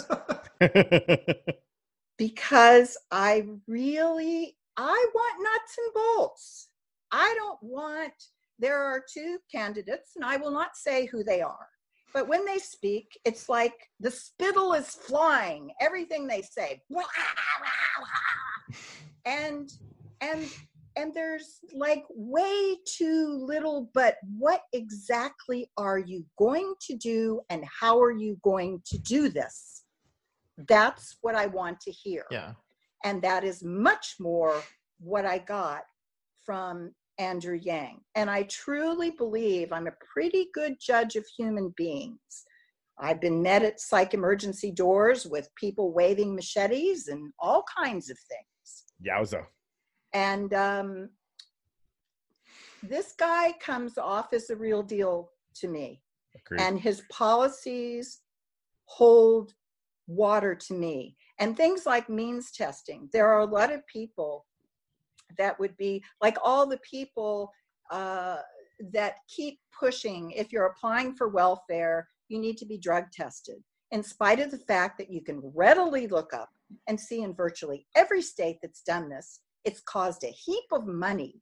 because 2.18 2.98
I 3.10 3.46
really 3.66 4.58
I 4.76 5.06
want 5.16 5.44
nuts 5.44 5.78
and 5.78 5.94
bolts. 5.96 6.68
I 7.12 7.34
don't 7.38 7.58
want 7.64 8.14
there 8.60 8.78
are 8.78 9.02
two 9.12 9.40
candidates 9.52 10.12
and 10.16 10.26
I 10.26 10.36
will 10.38 10.52
not 10.52 10.76
say 10.76 11.06
who 11.06 11.24
they 11.24 11.42
are. 11.42 11.68
But 12.14 12.28
when 12.28 12.46
they 12.46 12.58
speak, 12.58 13.18
it's 13.26 13.48
like 13.48 13.74
the 14.00 14.12
spittle 14.12 14.74
is 14.74 14.90
flying. 14.90 15.72
Everything 15.80 16.28
they 16.28 16.42
say. 16.42 16.82
And 19.26 19.70
and 20.22 20.50
and 20.98 21.14
there's 21.14 21.60
like 21.74 22.04
way 22.10 22.76
too 22.86 23.40
little 23.40 23.90
but 23.94 24.18
what 24.38 24.62
exactly 24.74 25.70
are 25.78 26.00
you 26.00 26.26
going 26.38 26.74
to 26.82 26.96
do 26.96 27.40
and 27.50 27.64
how 27.80 28.02
are 28.02 28.12
you 28.12 28.38
going 28.44 28.82
to 28.86 28.98
do 28.98 29.30
this? 29.30 29.84
That's 30.68 31.18
what 31.22 31.36
I 31.36 31.46
want 31.46 31.80
to 31.82 31.92
hear. 31.92 32.26
Yeah. 32.32 32.54
And 33.06 33.22
that 33.22 33.44
is 33.44 33.64
much 33.64 34.16
more 34.20 34.62
what 35.00 35.26
I 35.26 35.38
got 35.38 35.84
from 36.44 36.94
Andrew 37.20 37.60
Yang. 37.62 38.00
And 38.16 38.30
I 38.30 38.44
truly 38.44 39.12
believe 39.12 39.72
I'm 39.72 39.88
a 39.88 39.94
pretty 40.14 40.48
good 40.54 40.78
judge 40.80 41.16
of 41.16 41.26
human 41.38 41.74
beings. 41.78 42.18
I've 43.00 43.22
been 43.22 43.44
met 43.44 43.62
at 43.62 43.80
psych 43.80 44.16
emergency 44.16 44.72
doors 44.72 45.28
with 45.28 45.54
people 45.56 45.94
waving 45.94 46.36
machetes 46.36 47.08
and 47.08 47.32
all 47.40 47.64
kinds 47.78 48.10
of 48.10 48.18
things. 48.18 48.86
Yowza. 49.06 49.46
And 50.18 50.52
um, 50.56 51.10
this 52.82 53.14
guy 53.20 53.54
comes 53.60 54.00
off 54.00 54.34
as 54.34 54.48
the 54.48 54.56
real 54.56 54.82
deal 54.82 55.30
to 55.58 55.68
me 55.68 56.02
Agreed. 56.36 56.62
and 56.62 56.80
his 56.80 57.04
policies 57.12 58.22
hold 58.86 59.54
water 60.08 60.56
to 60.56 60.74
me. 60.74 61.16
And 61.40 61.56
things 61.56 61.86
like 61.86 62.10
means 62.10 62.52
testing. 62.52 63.10
There 63.14 63.28
are 63.28 63.42
a 63.42 63.46
lot 63.46 63.72
of 63.72 63.86
people 63.86 64.48
that 65.38 65.60
would 65.60 65.78
be 65.78 66.04
like 66.20 66.38
all 66.44 66.66
the 66.66 66.80
people 66.80 67.52
uh, 67.92 68.38
that 68.92 69.18
keep 69.28 69.60
pushing. 69.80 70.32
If 70.32 70.52
you're 70.52 70.66
applying 70.66 71.14
for 71.14 71.28
welfare, 71.28 72.08
you 72.28 72.40
need 72.40 72.58
to 72.58 72.66
be 72.66 72.80
drug 72.80 73.12
tested, 73.12 73.58
in 73.92 74.02
spite 74.02 74.40
of 74.40 74.50
the 74.50 74.58
fact 74.58 74.98
that 74.98 75.12
you 75.12 75.22
can 75.22 75.42
readily 75.54 76.08
look 76.08 76.34
up 76.34 76.50
and 76.88 77.00
see 77.00 77.22
in 77.22 77.36
virtually 77.36 77.86
every 77.96 78.22
state 78.22 78.58
that's 78.64 78.82
done 78.82 79.10
this, 79.10 79.42
it's 79.68 79.82
caused 79.82 80.24
a 80.24 80.28
heap 80.46 80.66
of 80.72 80.84
money 80.88 81.34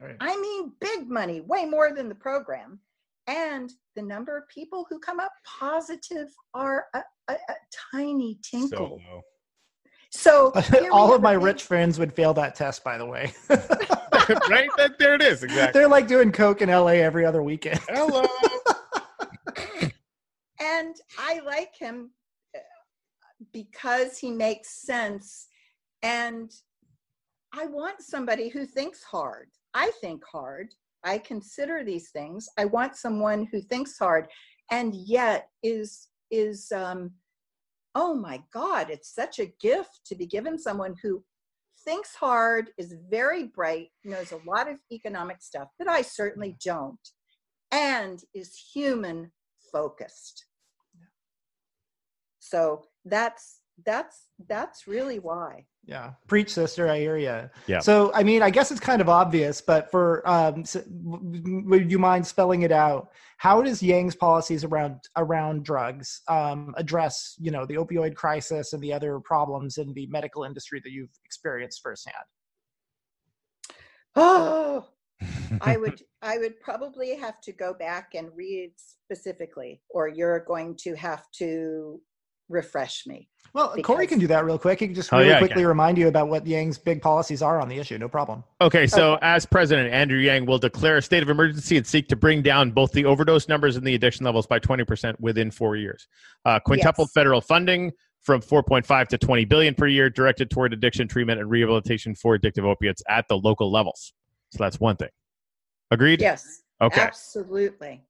Right. 0.00 0.16
I 0.20 0.36
mean, 0.38 0.72
big 0.78 1.08
money, 1.08 1.40
way 1.40 1.64
more 1.64 1.94
than 1.94 2.08
the 2.10 2.14
program. 2.14 2.80
And 3.28 3.72
the 3.94 4.02
number 4.02 4.36
of 4.36 4.46
people 4.48 4.86
who 4.90 4.98
come 4.98 5.18
up 5.20 5.32
positive 5.44 6.28
are 6.52 6.84
a, 6.94 7.02
a, 7.28 7.32
a 7.32 7.54
tiny 7.92 8.38
So 8.42 8.58
tinkle. 8.58 9.00
low. 9.10 9.22
So, 10.10 10.52
All 10.92 11.14
of 11.14 11.22
my 11.22 11.34
big- 11.34 11.44
rich 11.44 11.62
friends 11.62 11.98
would 11.98 12.12
fail 12.12 12.34
that 12.34 12.54
test, 12.54 12.84
by 12.84 12.98
the 12.98 13.06
way. 13.06 13.32
right? 13.48 14.68
That, 14.76 14.96
there 14.98 15.14
it 15.14 15.22
is. 15.22 15.42
Exactly. 15.42 15.80
They're 15.80 15.88
like 15.88 16.06
doing 16.06 16.30
coke 16.30 16.60
in 16.60 16.68
LA 16.68 16.98
every 17.08 17.24
other 17.24 17.42
weekend. 17.42 17.80
Hello. 17.88 18.26
and 20.60 20.94
I 21.18 21.40
like 21.44 21.74
him 21.76 22.10
uh, 22.54 22.60
because 23.52 24.18
he 24.18 24.30
makes 24.30 24.68
sense. 24.82 25.46
And 26.02 26.50
I 27.58 27.66
want 27.66 28.02
somebody 28.02 28.48
who 28.48 28.66
thinks 28.66 29.02
hard. 29.02 29.48
I 29.72 29.90
think 30.00 30.22
hard. 30.30 30.74
I 31.04 31.18
consider 31.18 31.84
these 31.84 32.10
things. 32.10 32.48
I 32.58 32.66
want 32.66 32.96
someone 32.96 33.48
who 33.50 33.60
thinks 33.60 33.98
hard 33.98 34.28
and 34.70 34.94
yet 34.94 35.48
is 35.62 36.08
is 36.30 36.72
um 36.72 37.12
oh 37.94 38.14
my 38.14 38.42
god, 38.52 38.90
it's 38.90 39.14
such 39.14 39.38
a 39.38 39.52
gift 39.60 40.00
to 40.04 40.14
be 40.14 40.26
given 40.26 40.58
someone 40.58 40.94
who 41.02 41.24
thinks 41.82 42.14
hard, 42.14 42.68
is 42.76 42.94
very 43.08 43.44
bright, 43.44 43.88
knows 44.04 44.32
a 44.32 44.40
lot 44.46 44.70
of 44.70 44.78
economic 44.92 45.40
stuff 45.40 45.68
that 45.78 45.88
I 45.88 46.02
certainly 46.02 46.58
don't, 46.62 47.00
and 47.72 48.20
is 48.34 48.54
human 48.74 49.30
focused. 49.72 50.44
So 52.38 52.82
that's 53.06 53.60
that's 53.84 54.28
that's 54.48 54.86
really 54.86 55.18
why. 55.18 55.66
Yeah. 55.84 56.12
Preach 56.26 56.52
sister 56.52 56.88
i 56.88 56.98
hear 56.98 57.16
you 57.16 57.48
Yeah. 57.68 57.78
so 57.78 58.10
i 58.14 58.22
mean 58.24 58.42
i 58.42 58.50
guess 58.50 58.70
it's 58.72 58.80
kind 58.80 59.00
of 59.00 59.08
obvious 59.08 59.60
but 59.60 59.88
for 59.90 60.28
um 60.28 60.60
s- 60.60 60.72
w- 60.74 61.62
would 61.64 61.90
you 61.92 61.98
mind 61.98 62.26
spelling 62.26 62.62
it 62.62 62.72
out? 62.72 63.10
How 63.38 63.62
does 63.62 63.82
yang's 63.82 64.16
policies 64.16 64.64
around 64.64 65.00
around 65.16 65.64
drugs 65.64 66.22
um 66.28 66.74
address 66.76 67.36
you 67.38 67.50
know 67.50 67.64
the 67.66 67.74
opioid 67.74 68.14
crisis 68.16 68.72
and 68.72 68.82
the 68.82 68.92
other 68.92 69.20
problems 69.20 69.78
in 69.78 69.92
the 69.94 70.06
medical 70.08 70.42
industry 70.44 70.80
that 70.82 70.90
you've 70.90 71.16
experienced 71.24 71.80
firsthand? 71.82 72.26
Oh 74.16 74.86
i 75.62 75.76
would 75.82 76.02
i 76.22 76.36
would 76.38 76.58
probably 76.60 77.14
have 77.14 77.40
to 77.40 77.52
go 77.52 77.72
back 77.72 78.10
and 78.14 78.28
read 78.34 78.70
specifically 78.76 79.80
or 79.90 80.08
you're 80.08 80.40
going 80.40 80.76
to 80.76 80.94
have 80.94 81.24
to 81.32 82.00
refresh 82.48 83.06
me 83.06 83.28
well 83.54 83.74
corey 83.82 84.06
can 84.06 84.18
do 84.18 84.26
that 84.26 84.44
real 84.44 84.58
quick 84.58 84.80
he 84.80 84.86
can 84.86 84.94
just 84.94 85.12
Oh, 85.12 85.18
really 85.18 85.30
yeah, 85.30 85.38
quickly 85.38 85.64
remind 85.64 85.98
you 85.98 86.08
about 86.08 86.28
what 86.28 86.46
yang's 86.46 86.78
big 86.78 87.02
policies 87.02 87.42
are 87.42 87.60
on 87.60 87.68
the 87.68 87.76
issue 87.78 87.98
no 87.98 88.08
problem 88.08 88.44
Okay, 88.58 88.86
so 88.86 89.12
Okay. 89.16 89.26
as 89.26 89.44
president, 89.44 89.92
Andrew 89.92 90.16
Yang 90.18 90.46
will 90.46 90.56
declare 90.56 90.96
a 90.96 91.02
state 91.02 91.22
of 91.22 91.28
emergency 91.28 91.76
and 91.76 91.86
seek 91.86 92.08
to 92.08 92.16
bring 92.16 92.40
down 92.40 92.70
both 92.70 92.90
the 92.92 93.04
overdose 93.04 93.48
numbers 93.48 93.76
and 93.76 93.86
the 93.86 93.94
addiction 93.94 94.24
levels 94.24 94.46
by 94.46 94.58
20% 94.58 95.14
within 95.20 95.50
four 95.50 95.76
years. 95.76 96.08
Uh, 96.46 96.58
quintuple 96.60 97.04
Yes. 97.04 97.12
federal 97.12 97.42
funding 97.42 97.92
from 98.22 98.40
4.5 98.40 99.08
to 99.08 99.18
20 99.18 99.44
billion 99.44 99.74
per 99.74 99.86
year 99.86 100.08
directed 100.08 100.48
toward 100.48 100.72
addiction 100.72 101.06
treatment 101.06 101.38
and 101.38 101.50
rehabilitation 101.50 102.14
for 102.14 102.38
addictive 102.38 102.64
opiates 102.64 103.02
at 103.10 103.28
the 103.28 103.36
local 103.36 103.70
levels. 103.70 104.14
So 104.52 104.64
that's 104.64 104.80
one 104.80 104.96
thing. 104.96 105.10
Agreed? 105.90 106.22
yes 106.22 106.62
Okay. 106.80 107.02
absolutely 107.02 108.05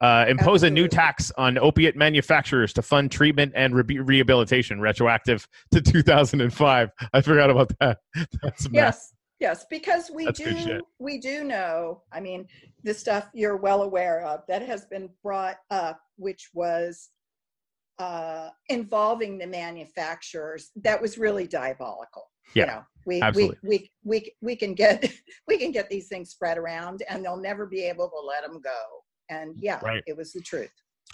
Uh, 0.00 0.24
impose 0.28 0.62
a 0.62 0.70
new 0.70 0.88
tax 0.88 1.30
on 1.36 1.58
opiate 1.58 1.94
manufacturers 1.94 2.72
to 2.72 2.80
fund 2.80 3.10
treatment 3.10 3.52
and 3.54 3.74
re- 3.74 3.98
rehabilitation, 3.98 4.80
retroactive 4.80 5.46
to 5.70 5.82
2005. 5.82 6.90
I 7.12 7.20
forgot 7.20 7.50
about 7.50 7.70
that. 7.80 7.98
That's 8.42 8.66
yes 8.72 9.12
yes 9.40 9.64
because 9.68 10.10
we 10.14 10.26
That's 10.26 10.38
do 10.38 10.80
we 10.98 11.18
do 11.18 11.42
know 11.42 12.02
i 12.12 12.20
mean 12.20 12.46
the 12.84 12.94
stuff 12.94 13.28
you're 13.34 13.56
well 13.56 13.82
aware 13.82 14.24
of 14.24 14.42
that 14.48 14.62
has 14.62 14.84
been 14.84 15.08
brought 15.22 15.56
up 15.70 15.98
which 16.16 16.50
was 16.54 17.08
uh 17.98 18.50
involving 18.68 19.38
the 19.38 19.46
manufacturers 19.46 20.70
that 20.76 21.00
was 21.00 21.18
really 21.18 21.46
diabolical 21.46 22.30
Yeah, 22.54 22.62
you 22.62 22.66
know 22.66 22.82
we 23.06 23.22
absolutely. 23.22 23.56
we 23.62 23.90
we 24.04 24.18
we 24.20 24.32
we 24.42 24.56
can 24.56 24.74
get 24.74 25.10
we 25.48 25.58
can 25.58 25.72
get 25.72 25.88
these 25.88 26.08
things 26.08 26.30
spread 26.30 26.58
around 26.58 27.02
and 27.08 27.24
they'll 27.24 27.36
never 27.40 27.66
be 27.66 27.82
able 27.84 28.08
to 28.08 28.26
let 28.26 28.42
them 28.42 28.60
go 28.62 28.80
and 29.30 29.54
mm, 29.54 29.58
yeah 29.60 29.80
Right. 29.82 30.02
it 30.06 30.16
was 30.16 30.32
the 30.32 30.40
truth 30.42 30.70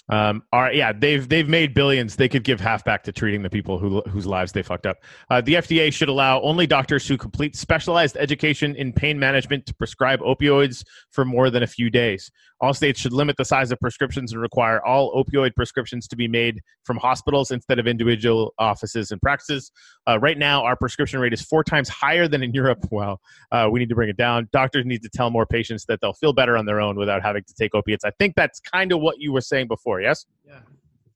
Um, 0.08 0.42
yeah, 0.52 0.92
they've 0.92 1.28
they've 1.28 1.48
made 1.48 1.74
billions. 1.74 2.16
They 2.16 2.28
could 2.28 2.44
give 2.44 2.60
half 2.60 2.84
back 2.84 3.02
to 3.04 3.12
treating 3.12 3.42
the 3.42 3.50
people 3.50 3.78
who 3.78 4.02
whose 4.02 4.26
lives 4.26 4.52
they 4.52 4.62
fucked 4.62 4.86
up. 4.86 4.98
Uh, 5.30 5.40
the 5.40 5.54
FDA 5.54 5.92
should 5.92 6.08
allow 6.08 6.40
only 6.42 6.66
doctors 6.66 7.06
who 7.08 7.16
complete 7.16 7.56
specialized 7.56 8.16
education 8.16 8.76
in 8.76 8.92
pain 8.92 9.18
management 9.18 9.66
to 9.66 9.74
prescribe 9.74 10.20
opioids 10.20 10.84
for 11.10 11.24
more 11.24 11.50
than 11.50 11.62
a 11.62 11.66
few 11.66 11.90
days. 11.90 12.30
All 12.60 12.72
states 12.72 12.98
should 13.00 13.12
limit 13.12 13.36
the 13.36 13.44
size 13.44 13.70
of 13.70 13.78
prescriptions 13.80 14.32
and 14.32 14.40
require 14.40 14.84
all 14.84 15.12
opioid 15.22 15.54
prescriptions 15.54 16.08
to 16.08 16.16
be 16.16 16.26
made 16.26 16.62
from 16.84 16.96
hospitals 16.96 17.50
instead 17.50 17.78
of 17.78 17.86
individual 17.86 18.54
offices 18.58 19.10
and 19.10 19.20
practices. 19.20 19.70
Uh, 20.08 20.18
right 20.20 20.38
now, 20.38 20.64
our 20.64 20.74
prescription 20.76 21.20
rate 21.20 21.34
is 21.34 21.42
four 21.42 21.62
times 21.62 21.88
higher 21.88 22.28
than 22.28 22.42
in 22.42 22.52
Europe. 22.52 22.78
Well, 22.96 23.20
uh, 23.52 23.68
we 23.70 23.80
need 23.80 23.90
to 23.90 23.94
bring 23.94 24.08
it 24.08 24.16
down. 24.16 24.48
Doctors 24.52 24.86
need 24.86 25.02
to 25.02 25.10
tell 25.10 25.28
more 25.28 25.44
patients 25.44 25.84
that 25.84 26.00
they'll 26.00 26.14
feel 26.14 26.32
better 26.32 26.56
on 26.56 26.64
their 26.64 26.80
own 26.80 26.96
without 26.96 27.20
having 27.20 27.44
to 27.44 27.54
take 27.54 27.74
opiates. 27.74 28.06
I 28.06 28.10
think 28.18 28.36
that's 28.36 28.58
kind 28.58 28.90
of 28.90 29.00
what 29.00 29.16
you 29.18 29.32
were 29.32 29.42
saying 29.42 29.68
before. 29.68 29.95
Yes. 30.00 30.26
yeah 30.44 30.60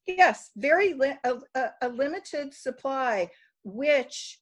Yes, 0.06 0.50
very 0.56 0.94
li- 0.94 1.18
a, 1.24 1.34
a, 1.54 1.64
a 1.82 1.88
limited 1.88 2.52
supply, 2.52 3.28
which 3.64 4.40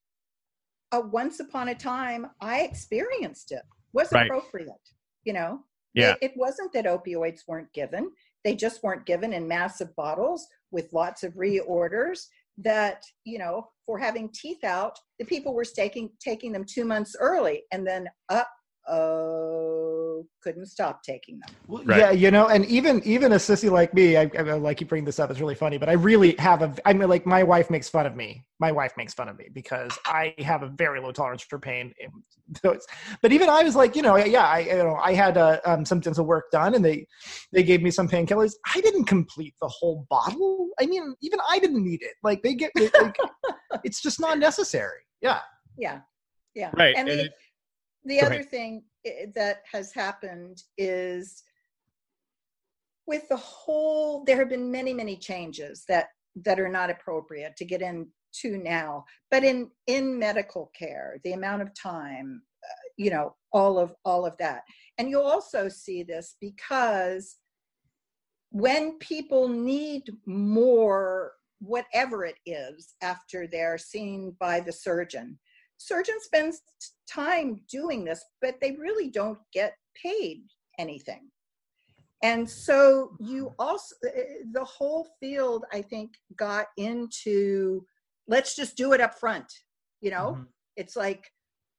uh, 0.93 1.03
once 1.13 1.41
upon 1.41 1.69
a 1.69 1.75
time 1.75 2.27
I 2.41 2.63
experienced 2.63 3.53
it 3.53 3.63
was 3.93 4.11
Right. 4.13 4.27
appropriate. 4.31 4.85
You 5.25 5.35
know, 5.35 5.61
Yeah. 5.95 6.13
it, 6.13 6.19
it 6.23 6.33
wasn't 6.37 6.73
that 6.73 6.87
opioids 6.87 7.41
weren't 7.47 7.71
given; 7.75 8.11
they 8.45 8.55
just 8.55 8.83
weren't 8.83 9.05
given 9.05 9.33
in 9.35 9.47
massive 9.47 9.95
bottles 9.97 10.47
with 10.71 10.93
lots 10.93 11.23
of 11.23 11.35
reorders. 11.35 12.21
That 12.57 13.03
you 13.25 13.39
know, 13.39 13.69
for 13.85 13.99
having 13.99 14.31
teeth 14.33 14.65
out, 14.65 14.99
the 15.19 15.27
people 15.27 15.53
were 15.55 15.65
taking 15.65 16.11
taking 16.21 16.51
them 16.53 16.65
two 16.65 16.85
months 16.87 17.15
early, 17.21 17.65
and 17.73 17.87
then 17.87 18.09
up. 18.31 18.49
Oh, 18.89 19.98
couldn't 20.43 20.67
stop 20.67 21.03
taking 21.03 21.39
them. 21.41 21.55
Well, 21.67 21.83
Right. 21.85 21.99
Yeah, 22.01 22.11
you 22.11 22.31
know, 22.31 22.49
and 22.49 22.65
even 22.67 23.03
even 23.05 23.33
a 23.33 23.37
sissy 23.37 23.71
like 23.71 23.93
me, 23.95 24.17
I, 24.17 24.31
I 24.37 24.43
like 24.43 24.81
you 24.81 24.87
bring 24.87 25.05
this 25.05 25.19
up. 25.19 25.31
It's 25.31 25.41
really 25.41 25.55
funny, 25.55 25.79
but 25.79 25.89
I 25.89 25.93
really 25.93 26.35
have 26.39 26.63
a. 26.63 26.75
I 26.85 26.93
mean, 26.93 27.09
like 27.09 27.27
my 27.27 27.43
wife 27.43 27.71
makes 27.71 27.89
fun 27.89 28.07
of 28.07 28.17
me. 28.17 28.45
My 28.61 28.73
wife 28.73 28.93
makes 28.97 29.15
fun 29.15 29.29
of 29.29 29.37
me 29.39 29.49
because 29.53 29.97
I 30.07 30.35
have 30.39 30.63
a 30.63 30.69
very 30.69 31.01
low 31.01 31.13
tolerance 31.13 31.43
for 31.43 31.59
pain. 31.59 31.93
So 32.65 32.71
it's, 32.71 32.87
but 33.21 33.31
even 33.31 33.51
I 33.51 33.63
was 33.63 33.77
like, 33.77 33.95
you 33.95 34.01
know, 34.01 34.17
yeah, 34.17 34.47
I 34.47 34.61
you 34.61 34.77
know 34.77 34.97
I 35.03 35.13
had 35.13 35.37
uh, 35.37 35.61
um, 35.67 35.85
some 35.85 36.01
dental 36.01 36.25
work 36.25 36.47
done, 36.51 36.75
and 36.75 36.83
they 36.83 37.07
they 37.53 37.63
gave 37.63 37.83
me 37.83 37.91
some 37.91 38.09
painkillers. 38.09 38.55
I 38.75 38.81
didn't 38.81 39.05
complete 39.05 39.55
the 39.61 39.69
whole 39.69 40.07
bottle. 40.09 40.71
I 40.81 40.87
mean, 40.87 41.15
even 41.21 41.41
I 41.49 41.59
didn't 41.59 41.85
need 41.85 42.01
it. 42.03 42.15
Like 42.23 42.43
they 42.43 42.55
get, 42.55 42.71
like, 42.75 43.17
it's 43.85 44.01
just 44.01 44.19
not 44.19 44.39
necessary. 44.39 45.01
Yeah. 45.21 45.41
Yeah, 45.77 46.01
yeah. 46.55 46.71
Right, 46.75 46.97
And 46.97 47.09
and 47.09 47.21
the, 47.21 47.25
it- 47.27 47.33
the 48.05 48.21
other 48.23 48.35
ahead. 48.37 48.51
thing 48.51 48.83
i- 48.83 48.88
that 49.35 49.63
has 49.71 49.93
happened 49.93 50.63
is 50.77 51.43
with 53.07 53.29
the 53.29 53.37
whole 53.37 54.25
there 54.25 54.37
have 54.37 54.49
been 54.49 54.71
many 54.71 54.93
many 54.93 55.17
changes 55.17 55.85
that 55.89 56.09
that 56.45 56.61
are 56.61 56.69
not 56.69 56.91
appropriate 56.91 57.57
to 57.57 57.65
get 57.65 57.83
into 57.83 58.63
now. 58.63 59.05
But 59.31 59.45
in 59.45 59.71
in 59.87 60.19
medical 60.19 60.71
care 60.79 61.19
the 61.25 61.33
amount 61.33 61.63
of 61.63 61.75
time 61.75 62.43
uh, 62.65 62.89
you 62.97 63.11
know 63.11 63.35
all 63.53 63.79
of 63.79 63.95
all 64.05 64.27
of 64.27 64.37
that. 64.39 64.63
And 64.99 65.09
you'll 65.09 65.23
also 65.23 65.69
see 65.69 66.03
this 66.03 66.37
because 66.41 67.37
when 68.51 68.99
people 68.99 69.49
need 69.49 70.11
more 70.27 71.33
whatever 71.61 72.25
it 72.25 72.37
is 72.47 72.95
after 73.03 73.47
they're 73.47 73.79
seen 73.79 74.35
by 74.39 74.61
the 74.61 74.73
surgeon 74.73 75.39
surgeon 75.79 76.17
spends 76.21 76.63
time 77.09 77.61
doing 77.71 78.05
this 78.05 78.23
but 78.43 78.57
they 78.61 78.73
really 78.73 79.09
don't 79.09 79.39
get 79.53 79.75
paid 79.95 80.43
anything 80.79 81.31
and 82.23 82.49
so 82.49 83.13
you 83.21 83.55
also 83.59 83.95
eh, 84.15 84.43
the 84.53 84.65
whole 84.65 85.09
field 85.21 85.65
i 85.73 85.81
think 85.81 86.15
got 86.37 86.67
into 86.77 87.85
let's 88.27 88.55
just 88.55 88.77
do 88.77 88.93
it 88.93 89.01
up 89.01 89.15
front 89.19 89.51
you 90.01 90.11
know 90.11 90.35
Mhm. 90.37 90.47
it's 90.77 90.97
like 90.97 91.33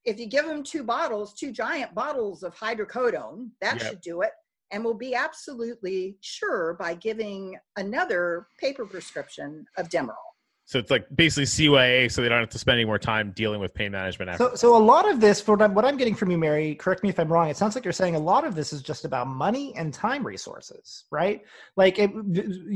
if 0.05 0.17
you 0.19 0.25
give 0.27 0.45
them 0.45 0.63
two 0.63 0.83
bottles 0.83 1.33
two 1.33 1.51
giant 1.51 1.93
bottles 1.93 2.41
of 2.43 2.55
hydrocodone 2.55 3.49
that 3.61 3.77
Yep. 3.79 3.87
should 3.87 4.01
do 4.01 4.21
it 4.21 4.31
and 4.71 4.83
we'll 4.85 4.93
be 4.93 5.13
absolutely 5.15 6.17
sure 6.21 6.75
by 6.79 6.93
giving 6.93 7.57
another 7.75 8.47
paper 8.57 8.85
prescription 8.85 9.65
of 9.77 9.89
demerol 9.89 10.28
So 10.69 10.77
it's 10.77 10.91
like 10.91 11.07
basically 11.15 11.45
CYA, 11.45 12.11
so 12.11 12.21
they 12.21 12.29
don't 12.29 12.41
have 12.41 12.49
to 12.49 12.59
spend 12.59 12.75
any 12.75 12.85
more 12.85 12.99
time 12.99 13.31
dealing 13.31 13.59
with 13.59 13.73
pain 13.73 13.91
management. 13.91 14.37
So, 14.37 14.53
so 14.53 14.77
a 14.77 14.77
lot 14.77 15.09
of 15.09 15.19
this, 15.19 15.41
for 15.41 15.55
what 15.55 15.63
I'm, 15.63 15.73
what 15.73 15.83
I'm 15.83 15.97
getting 15.97 16.13
from 16.13 16.29
you, 16.29 16.37
Mary, 16.37 16.75
correct 16.75 17.01
me 17.01 17.09
if 17.09 17.19
I'm 17.19 17.27
wrong. 17.27 17.49
It 17.49 17.57
sounds 17.57 17.73
like 17.73 17.83
you're 17.83 17.91
saying 17.91 18.15
a 18.15 18.19
lot 18.19 18.45
of 18.45 18.53
this 18.53 18.71
is 18.71 18.83
just 18.83 19.03
about 19.03 19.25
money 19.25 19.73
and 19.75 19.91
time 19.91 20.23
resources, 20.23 21.05
right? 21.09 21.41
Like 21.75 21.97
it, 21.97 22.11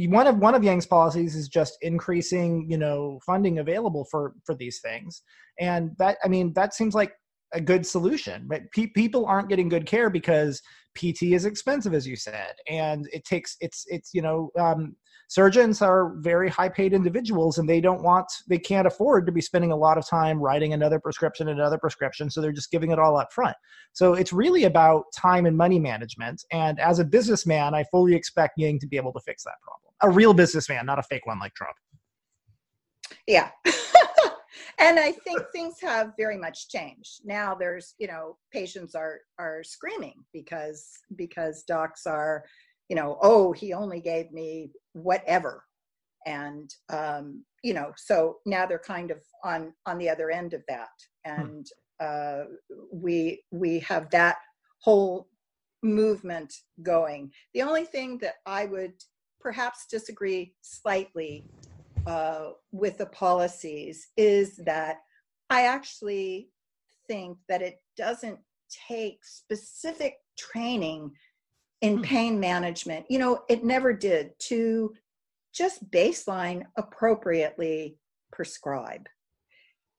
one 0.10 0.26
of 0.26 0.40
one 0.40 0.56
of 0.56 0.64
Yang's 0.64 0.88
policies 0.88 1.36
is 1.36 1.48
just 1.48 1.78
increasing, 1.84 2.66
you 2.68 2.80
know, 2.80 3.20
funding 3.24 3.60
available 3.60 4.06
for 4.10 4.34
for 4.44 4.56
these 4.56 4.80
things, 4.80 5.22
and 5.60 5.92
that 6.00 6.18
I 6.26 6.30
mean 6.30 6.52
that 6.54 6.74
seems 6.74 6.96
like 6.96 7.14
a 7.54 7.62
good 7.62 7.86
solution. 7.86 8.46
But 8.48 8.72
pe- 8.72 8.88
people 8.88 9.26
aren't 9.26 9.50
getting 9.50 9.70
good 9.70 9.86
care 9.86 10.10
because 10.10 10.62
PT 10.96 11.24
is 11.34 11.46
expensive, 11.46 11.94
as 11.94 12.08
you 12.08 12.16
said, 12.16 12.54
and 12.70 13.08
it 13.12 13.26
takes 13.26 13.58
it's 13.62 13.86
it's 13.88 14.14
you 14.14 14.22
know. 14.22 14.52
Um, 14.60 14.96
surgeons 15.34 15.82
are 15.82 16.14
very 16.18 16.48
high 16.48 16.70
paid 16.70 16.94
individuals 16.94 17.58
and 17.58 17.68
they 17.68 17.82
don't 17.82 18.04
want 18.04 18.28
they 18.48 18.60
can't 18.60 18.86
afford 18.86 19.26
to 19.26 19.32
be 19.32 19.42
spending 19.42 19.72
a 19.72 19.76
lot 19.76 19.98
of 19.98 20.08
time 20.08 20.38
writing 20.40 20.74
another 20.74 21.00
prescription 21.00 21.48
and 21.48 21.60
another 21.60 21.78
prescription 21.80 22.30
so 22.30 22.40
they're 22.40 22.52
just 22.52 22.70
giving 22.70 22.92
it 22.92 23.00
all 23.00 23.18
up 23.18 23.32
front 23.34 23.56
so 23.94 24.14
it's 24.14 24.32
really 24.32 24.66
about 24.66 25.06
time 25.16 25.48
and 25.48 25.58
money 25.58 25.80
management 25.80 26.44
and 26.52 26.80
as 26.80 27.00
a 27.00 27.04
businessman 27.04 27.74
i 27.74 27.84
fully 27.86 28.14
expect 28.14 28.54
yang 28.58 28.78
to 28.78 28.88
be 28.88 28.98
able 28.98 29.12
to 29.14 29.22
fix 29.22 29.44
that 29.44 29.56
problem 29.64 29.92
a 30.02 30.10
real 30.10 30.34
businessman 30.34 30.86
not 30.86 31.00
a 31.00 31.04
fake 31.04 31.26
one 31.26 31.40
like 31.40 31.54
trump 31.56 31.76
yeah 33.28 33.50
and 34.80 35.00
i 35.00 35.12
think 35.12 35.42
things 35.52 35.76
have 35.82 36.14
very 36.18 36.38
much 36.38 36.70
changed. 36.70 37.22
Now 37.24 37.56
there's 37.56 37.96
you 38.00 38.08
know 38.08 38.38
patients 38.52 38.96
are 38.96 39.20
are 39.40 39.64
screaming 39.64 40.24
because 40.34 40.90
because 41.16 41.64
docs 41.64 42.06
are 42.06 42.44
you 42.90 42.96
know 42.96 43.18
oh 43.22 43.52
he 43.52 43.74
only 43.74 44.02
gave 44.02 44.32
me 44.32 44.72
whatever. 44.94 45.64
And 46.26 46.74
um 46.90 47.44
you 47.64 47.74
know 47.74 47.92
so 47.98 48.38
now 48.46 48.66
they're 48.66 48.80
kind 48.80 49.12
of 49.12 49.20
on 49.44 49.74
on 49.86 49.98
the 49.98 50.10
other 50.10 50.32
end 50.32 50.54
of 50.54 50.64
that. 50.68 50.90
And 51.26 51.66
uh 52.00 52.44
we 52.92 53.44
we 53.52 53.80
have 53.80 54.10
that 54.12 54.38
whole 54.80 55.28
movement 55.82 56.54
going. 56.82 57.32
The 57.54 57.62
only 57.62 57.86
thing 57.86 58.18
that 58.20 58.36
i 58.46 58.66
would 58.66 58.94
perhaps 59.42 59.86
disagree 59.92 60.56
slightly 60.62 61.46
uh, 62.06 62.52
with 62.72 62.98
the 62.98 63.06
policies 63.08 64.08
is 64.18 64.58
that 64.58 64.98
I 65.50 65.68
actually 65.68 66.50
think 67.08 67.38
that 67.50 67.62
it 67.62 67.82
doesn't 67.98 68.40
take 68.88 69.20
specific 69.24 70.18
training 70.38 71.12
in 71.82 71.98
Hmm. 71.98 72.04
pain 72.04 72.40
management. 72.40 73.06
You 73.10 73.20
know, 73.20 73.44
it 73.50 73.64
never 73.64 73.94
did 73.94 74.32
to 74.50 74.96
just 75.54 75.90
baseline 75.92 76.66
appropriately 76.78 77.98
prescribe. 78.32 79.08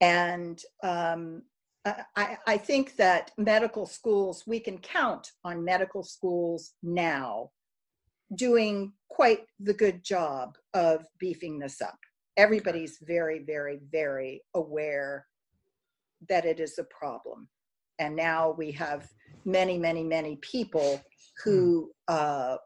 And 0.00 0.60
um, 0.82 1.42
I, 1.84 2.38
I 2.46 2.56
think 2.56 2.96
that 2.96 3.30
medical 3.36 3.86
schools, 3.86 4.44
we 4.46 4.58
can 4.58 4.78
count 4.78 5.30
on 5.44 5.64
medical 5.64 6.02
schools 6.02 6.72
now 6.82 7.50
doing 8.36 8.92
quite 9.08 9.46
the 9.60 9.74
good 9.74 10.02
job 10.04 10.56
of 10.72 11.06
beefing 11.18 11.58
this 11.58 11.80
up. 11.80 11.98
Everybody's 12.36 12.98
very, 13.02 13.40
very, 13.40 13.80
very 13.92 14.42
aware 14.54 15.26
that 16.28 16.44
it 16.44 16.58
is 16.58 16.78
a 16.78 16.84
problem. 16.84 17.48
And 17.98 18.16
now 18.16 18.54
we 18.56 18.72
have 18.72 19.08
many, 19.44 19.78
many, 19.78 20.02
many 20.02 20.36
people 20.36 21.00
who, 21.44 21.92
uh, 22.08 22.56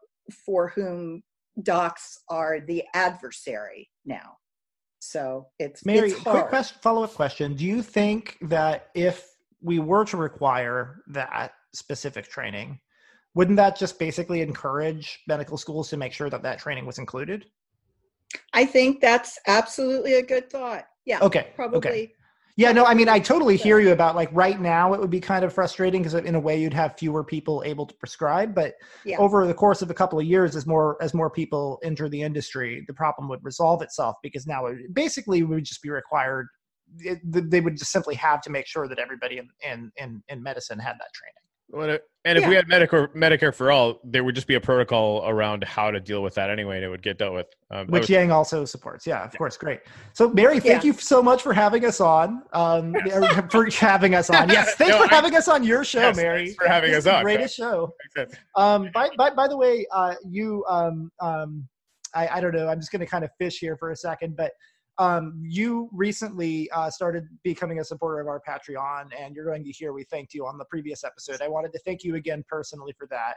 for 0.45 0.69
whom 0.69 1.21
docs 1.61 2.19
are 2.29 2.61
the 2.61 2.83
adversary 2.93 3.89
now. 4.05 4.37
So 4.99 5.47
it's 5.59 5.85
Mary, 5.85 6.11
it's 6.11 6.19
quick 6.21 6.47
question, 6.47 6.77
follow-up 6.81 7.13
question. 7.13 7.55
Do 7.55 7.65
you 7.65 7.81
think 7.81 8.37
that 8.41 8.89
if 8.95 9.29
we 9.61 9.79
were 9.79 10.05
to 10.05 10.17
require 10.17 11.01
that 11.09 11.53
specific 11.73 12.27
training, 12.27 12.79
wouldn't 13.35 13.57
that 13.57 13.77
just 13.77 13.99
basically 13.99 14.41
encourage 14.41 15.19
medical 15.27 15.57
schools 15.57 15.89
to 15.89 15.97
make 15.97 16.13
sure 16.13 16.29
that 16.29 16.43
that 16.43 16.59
training 16.59 16.85
was 16.85 16.97
included? 16.97 17.45
I 18.53 18.65
think 18.65 19.01
that's 19.01 19.39
absolutely 19.47 20.15
a 20.15 20.23
good 20.23 20.49
thought. 20.49 20.85
Yeah, 21.05 21.19
Okay. 21.21 21.51
probably. 21.55 21.77
Okay. 21.77 22.13
Yeah, 22.57 22.73
no, 22.73 22.83
I 22.83 22.93
mean, 22.93 23.07
I 23.07 23.19
totally 23.19 23.55
hear 23.55 23.79
you 23.79 23.93
about 23.93 24.17
like 24.17 24.27
right 24.33 24.59
now 24.59 24.93
it 24.93 24.99
would 24.99 25.09
be 25.09 25.21
kind 25.21 25.45
of 25.45 25.53
frustrating 25.53 26.01
because 26.03 26.13
in 26.13 26.35
a 26.35 26.39
way 26.39 26.59
you'd 26.59 26.73
have 26.73 26.97
fewer 26.97 27.23
people 27.23 27.63
able 27.65 27.85
to 27.85 27.95
prescribe, 27.95 28.53
but 28.53 28.73
Yeah. 29.05 29.17
over 29.17 29.47
the 29.47 29.53
course 29.53 29.81
of 29.81 29.89
a 29.89 29.93
couple 29.93 30.19
of 30.19 30.25
years, 30.25 30.57
as 30.57 30.67
more 30.67 30.97
as 31.01 31.13
more 31.13 31.29
people 31.29 31.79
enter 31.83 32.09
the 32.09 32.21
industry, 32.21 32.83
the 32.85 32.93
problem 32.93 33.29
would 33.29 33.39
resolve 33.45 33.81
itself 33.81 34.17
because 34.21 34.45
now 34.45 34.65
it 34.65 34.93
basically 34.93 35.41
would 35.41 35.63
just 35.63 35.81
be 35.81 35.89
required. 35.89 36.47
It, 36.97 37.19
they 37.49 37.61
would 37.61 37.77
just 37.77 37.93
simply 37.93 38.15
have 38.15 38.41
to 38.41 38.49
make 38.49 38.67
sure 38.67 38.89
that 38.89 38.99
everybody 38.99 39.37
in 39.37 39.47
in 39.63 39.91
in, 39.95 40.21
in 40.27 40.43
medicine 40.43 40.79
had 40.79 40.95
that 40.99 41.13
training. 41.13 41.38
What 41.71 41.89
a- 41.89 42.01
And 42.25 42.37
if 42.37 42.47
we 42.47 42.55
had 42.55 42.67
Medicare 42.67 43.07
Medicare 43.15 43.53
for 43.53 43.71
all, 43.71 43.99
there 44.03 44.23
would 44.23 44.35
just 44.35 44.47
be 44.47 44.55
a 44.55 44.59
protocol 44.59 45.23
around 45.27 45.63
how 45.63 45.89
to 45.91 45.99
deal 45.99 46.21
with 46.23 46.33
that 46.35 46.49
anyway, 46.49 46.75
and 46.77 46.83
it 46.85 46.89
would 46.89 47.01
get 47.01 47.17
dealt 47.17 47.33
with. 47.33 47.45
Um, 47.71 47.87
which 47.87 48.01
was- 48.01 48.09
Yang 48.09 48.31
also 48.31 48.65
supports. 48.65 49.05
Yeah, 49.07 49.23
of 49.23 49.37
course, 49.37 49.55
great. 49.55 49.81
So, 50.13 50.29
Mary, 50.29 50.59
thank 50.59 50.83
Yeah. 50.83 50.87
you 50.91 50.93
so 50.93 51.21
much 51.23 51.41
for 51.43 51.53
having 51.53 51.85
us 51.85 52.01
on. 52.01 52.41
Um, 52.53 52.93
for 53.51 53.69
having 53.71 54.15
us 54.15 54.29
on. 54.29 54.49
Yes, 54.49 54.75
thanks 54.77 54.95
No, 54.95 55.03
for 55.05 55.11
I- 55.13 55.15
having 55.15 55.35
us 55.35 55.47
on 55.47 55.63
your 55.63 55.83
show, 55.83 55.99
Yes, 56.01 56.17
Mary. 56.17 56.45
thanks 56.47 56.55
for 56.55 56.67
having 56.67 56.91
This 56.91 57.05
us 57.05 57.13
on. 57.13 57.23
Greatest 57.23 57.55
show. 57.55 57.93
Makes 58.15 58.31
sense. 58.31 58.43
Um, 58.55 58.89
by, 58.93 59.09
by 59.17 59.29
by 59.29 59.47
the 59.47 59.55
way, 59.57 59.85
uh, 59.93 60.15
you 60.27 60.65
um 60.67 61.11
um, 61.21 61.67
I, 62.15 62.27
I 62.27 62.41
don't 62.41 62.55
know. 62.55 62.67
I'm 62.67 62.79
just 62.79 62.91
going 62.91 63.01
to 63.01 63.05
kind 63.05 63.23
of 63.23 63.29
fish 63.37 63.59
here 63.59 63.77
for 63.77 63.91
a 63.91 63.95
second, 63.95 64.35
but 64.35 64.51
um, 64.99 65.41
you 65.41 65.89
recently 65.91 66.69
uh, 66.71 66.89
started 66.89 67.27
becoming 67.43 67.79
a 67.79 67.83
supporter 67.83 68.19
of 68.19 68.27
our 68.27 68.41
Patreon, 68.47 69.09
and 69.17 69.35
you're 69.35 69.45
going 69.45 69.63
to 69.63 69.71
hear 69.71 69.93
we 69.93 70.03
thanked 70.03 70.33
you 70.33 70.45
on 70.45 70.57
the 70.57 70.65
previous 70.65 71.03
episode. 71.03 71.41
I 71.41 71.47
wanted 71.47 71.73
to 71.73 71.79
thank 71.79 72.03
you 72.03 72.15
again 72.15 72.43
personally 72.47 72.93
for 72.97 73.07
that. 73.07 73.35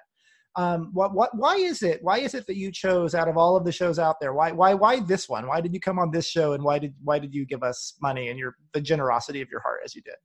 Um, 0.55 0.91
what 0.93 1.15
what 1.15 1.35
why 1.35 1.57
is 1.57 1.83
it 1.83 2.03
why 2.03 2.19
is 2.19 2.35
it 2.35 2.47
that 2.47 2.57
you 2.57 2.71
chose 2.71 3.15
out 3.15 3.27
of 3.27 3.39
all 3.39 3.57
of 3.57 3.65
the 3.65 3.73
shows 3.73 3.99
out 3.99 4.21
there 4.21 4.35
why 4.35 4.53
why 4.53 4.75
why 4.75 5.01
this 5.01 5.27
one 5.27 5.47
why 5.47 5.63
did 5.63 5.73
you 5.73 5.81
come 5.81 5.99
on 5.99 6.11
this 6.11 6.29
show 6.29 6.53
and 6.53 6.63
why 6.63 6.79
did 6.79 6.93
why 7.03 7.19
did 7.19 7.35
you 7.35 7.47
give 7.47 7.63
us 7.63 7.95
money 8.03 8.29
and 8.29 8.39
your 8.39 8.57
the 8.75 8.81
generosity 8.83 9.41
of 9.41 9.49
your 9.49 9.61
heart 9.61 9.81
as 9.83 9.95
you 9.95 10.03
did 10.03 10.17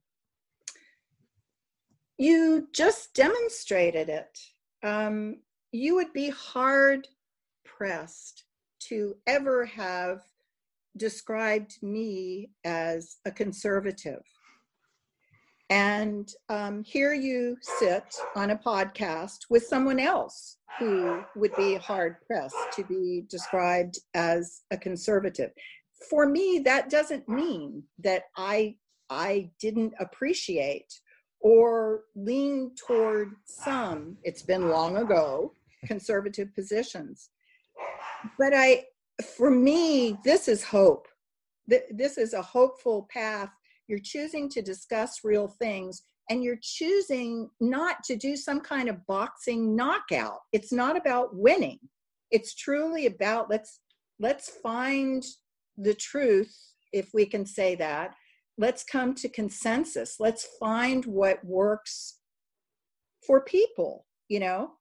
you 2.18 2.68
just 2.74 3.14
demonstrated 3.14 4.10
it. 4.10 4.40
Um, 4.84 5.38
you 5.72 5.96
would 5.96 6.14
be 6.14 6.30
hard 6.30 7.08
pressed 7.64 8.46
to 8.80 9.16
ever 9.28 9.66
have 9.66 10.22
described 10.98 11.78
me 11.82 12.50
as 12.66 13.18
a 13.26 13.32
conservative. 13.32 14.22
And 15.70 16.30
um, 16.50 16.84
here 16.84 17.14
you 17.14 17.58
sit 17.62 18.16
on 18.36 18.52
a 18.52 18.58
podcast 18.58 19.40
with 19.50 19.66
someone 19.66 20.00
else 20.00 20.58
who 20.80 21.22
would 21.36 21.56
be 21.56 21.76
hard 21.76 22.18
pressed 22.26 22.56
to 22.74 22.84
be 22.86 23.26
described 23.30 24.00
as 24.14 24.62
a 24.72 24.78
conservative. 24.78 25.52
For 26.10 26.26
me, 26.28 26.60
that 26.64 26.90
doesn't 26.90 27.28
mean 27.28 27.84
that 28.00 28.24
I 28.38 28.76
I 29.10 29.50
didn't 29.60 29.94
appreciate 30.00 30.94
or 31.40 32.04
lean 32.16 32.72
toward 32.76 33.34
some, 33.46 34.18
it's 34.24 34.42
been 34.42 34.70
long 34.70 34.98
ago, 34.98 35.54
conservative 35.86 36.54
positions. 36.56 37.30
But 38.38 38.54
I, 38.54 38.86
for 39.24 39.50
me, 39.50 40.18
this 40.24 40.48
is 40.48 40.64
hope. 40.64 41.08
This 41.68 42.18
is 42.18 42.34
a 42.34 42.42
hopeful 42.42 43.08
path. 43.12 43.50
You're 43.88 44.00
choosing 44.00 44.50
to 44.50 44.62
discuss 44.62 45.22
real 45.24 45.48
things 45.48 46.04
and 46.30 46.44
you're 46.44 46.60
choosing 46.62 47.50
not 47.60 48.04
to 48.06 48.16
do 48.16 48.36
some 48.36 48.62
kind 48.62 48.90
of 48.90 49.06
boxing 49.06 49.76
knockout. 49.76 50.40
It's 50.54 50.72
not 50.72 50.98
about 50.98 51.36
winning. 51.36 51.80
It's 52.32 52.56
truly 52.56 53.06
about 53.06 53.50
let's 53.50 53.80
let's 54.20 54.50
find 54.64 55.26
the 55.78 55.94
truth 55.94 56.54
if 56.92 57.10
we 57.14 57.26
can 57.26 57.46
say 57.46 57.76
that 57.76 58.16
let's 58.58 58.84
come 58.84 59.14
to 59.14 59.30
consensus 59.30 60.16
let's 60.20 60.48
find 60.60 61.06
what 61.06 61.44
works 61.46 62.18
for 63.26 63.42
people 63.42 64.06
you 64.30 64.40
know 64.40 64.72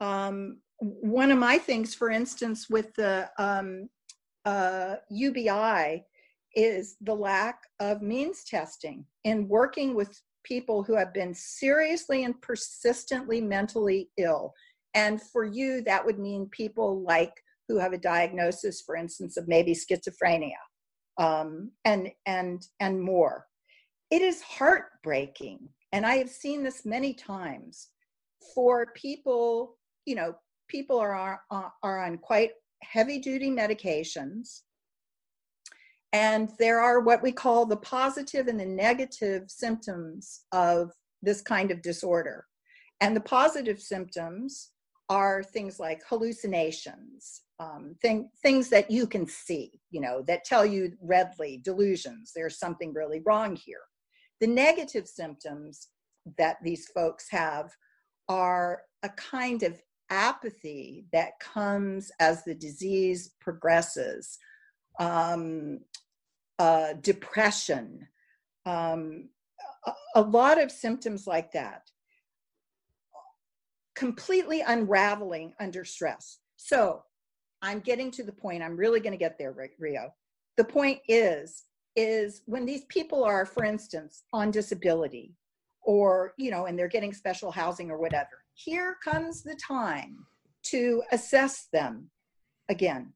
um, 0.00 0.60
one 0.80 1.30
of 1.30 1.38
my 1.38 1.58
things 1.58 1.94
for 1.94 2.10
instance 2.10 2.68
with 2.70 2.92
the 2.94 3.28
um, 3.38 3.88
uh, 4.44 4.96
ubi 5.10 6.04
is 6.54 6.96
the 7.02 7.14
lack 7.14 7.62
of 7.80 8.02
means 8.02 8.44
testing 8.44 9.04
in 9.24 9.48
working 9.48 9.94
with 9.94 10.20
people 10.44 10.82
who 10.82 10.96
have 10.96 11.12
been 11.12 11.34
seriously 11.34 12.24
and 12.24 12.40
persistently 12.40 13.40
mentally 13.40 14.08
ill 14.18 14.52
and 14.94 15.20
for 15.20 15.44
you 15.44 15.82
that 15.82 16.04
would 16.04 16.18
mean 16.18 16.48
people 16.50 17.02
like 17.02 17.32
who 17.68 17.78
have 17.78 17.92
a 17.92 17.98
diagnosis 17.98 18.80
for 18.80 18.96
instance 18.96 19.36
of 19.36 19.46
maybe 19.46 19.74
schizophrenia 19.74 20.56
um, 21.18 21.72
and 21.84 22.10
and 22.26 22.66
and 22.80 23.02
more. 23.02 23.46
It 24.10 24.22
is 24.22 24.40
heartbreaking, 24.40 25.68
and 25.92 26.06
I 26.06 26.16
have 26.16 26.30
seen 26.30 26.62
this 26.62 26.86
many 26.86 27.12
times. 27.12 27.88
For 28.54 28.92
people, 28.94 29.76
you 30.06 30.14
know, 30.14 30.34
people 30.68 30.98
are 30.98 31.40
are, 31.50 31.72
are 31.82 32.04
on 32.04 32.18
quite 32.18 32.52
heavy 32.82 33.18
duty 33.18 33.50
medications, 33.50 34.62
and 36.12 36.50
there 36.58 36.80
are 36.80 37.00
what 37.00 37.22
we 37.22 37.32
call 37.32 37.66
the 37.66 37.76
positive 37.76 38.46
and 38.46 38.58
the 38.58 38.66
negative 38.66 39.50
symptoms 39.50 40.44
of 40.52 40.92
this 41.22 41.42
kind 41.42 41.70
of 41.70 41.82
disorder. 41.82 42.46
And 43.00 43.14
the 43.14 43.20
positive 43.20 43.80
symptoms 43.80 44.70
are 45.08 45.42
things 45.42 45.80
like 45.80 46.02
hallucinations, 46.08 47.42
um, 47.60 47.94
thing, 48.02 48.30
things 48.42 48.68
that 48.68 48.90
you 48.90 49.06
can 49.06 49.26
see, 49.26 49.80
you 49.90 50.00
know, 50.00 50.22
that 50.22 50.44
tell 50.44 50.66
you 50.66 50.92
readily 51.00 51.60
delusions. 51.64 52.32
There's 52.34 52.58
something 52.58 52.92
really 52.92 53.22
wrong 53.24 53.56
here. 53.56 53.80
The 54.40 54.46
negative 54.46 55.08
symptoms 55.08 55.88
that 56.36 56.56
these 56.62 56.88
folks 56.88 57.26
have 57.30 57.70
are 58.28 58.82
a 59.02 59.08
kind 59.10 59.62
of 59.62 59.80
apathy 60.10 61.06
that 61.12 61.38
comes 61.40 62.10
as 62.20 62.44
the 62.44 62.54
disease 62.54 63.32
progresses, 63.40 64.38
um, 64.98 65.80
uh, 66.58 66.94
depression, 67.00 68.06
um, 68.66 69.28
a, 69.86 69.92
a 70.16 70.22
lot 70.22 70.60
of 70.60 70.70
symptoms 70.70 71.26
like 71.26 71.52
that 71.52 71.82
completely 73.98 74.60
unraveling 74.60 75.52
under 75.58 75.84
stress. 75.84 76.38
So 76.56 77.02
I'm 77.62 77.80
getting 77.80 78.12
to 78.12 78.22
the 78.22 78.32
point, 78.32 78.62
I'm 78.62 78.76
really 78.76 79.00
going 79.00 79.12
to 79.12 79.18
get 79.18 79.36
there, 79.38 79.52
Rio. 79.78 80.14
The 80.56 80.64
point 80.64 81.00
is, 81.08 81.64
is 81.96 82.42
when 82.46 82.64
these 82.64 82.84
people 82.84 83.24
are, 83.24 83.44
for 83.44 83.64
instance, 83.64 84.22
on 84.32 84.52
disability 84.52 85.34
or, 85.82 86.34
you 86.38 86.52
know, 86.52 86.66
and 86.66 86.78
they're 86.78 86.86
getting 86.86 87.12
special 87.12 87.50
housing 87.50 87.90
or 87.90 87.98
whatever, 87.98 88.44
here 88.58 88.96
comes 89.04 89.42
the 89.42 89.56
time 89.66 90.26
to 90.64 91.02
assess 91.12 91.68
them 91.72 92.10
again. 92.68 93.12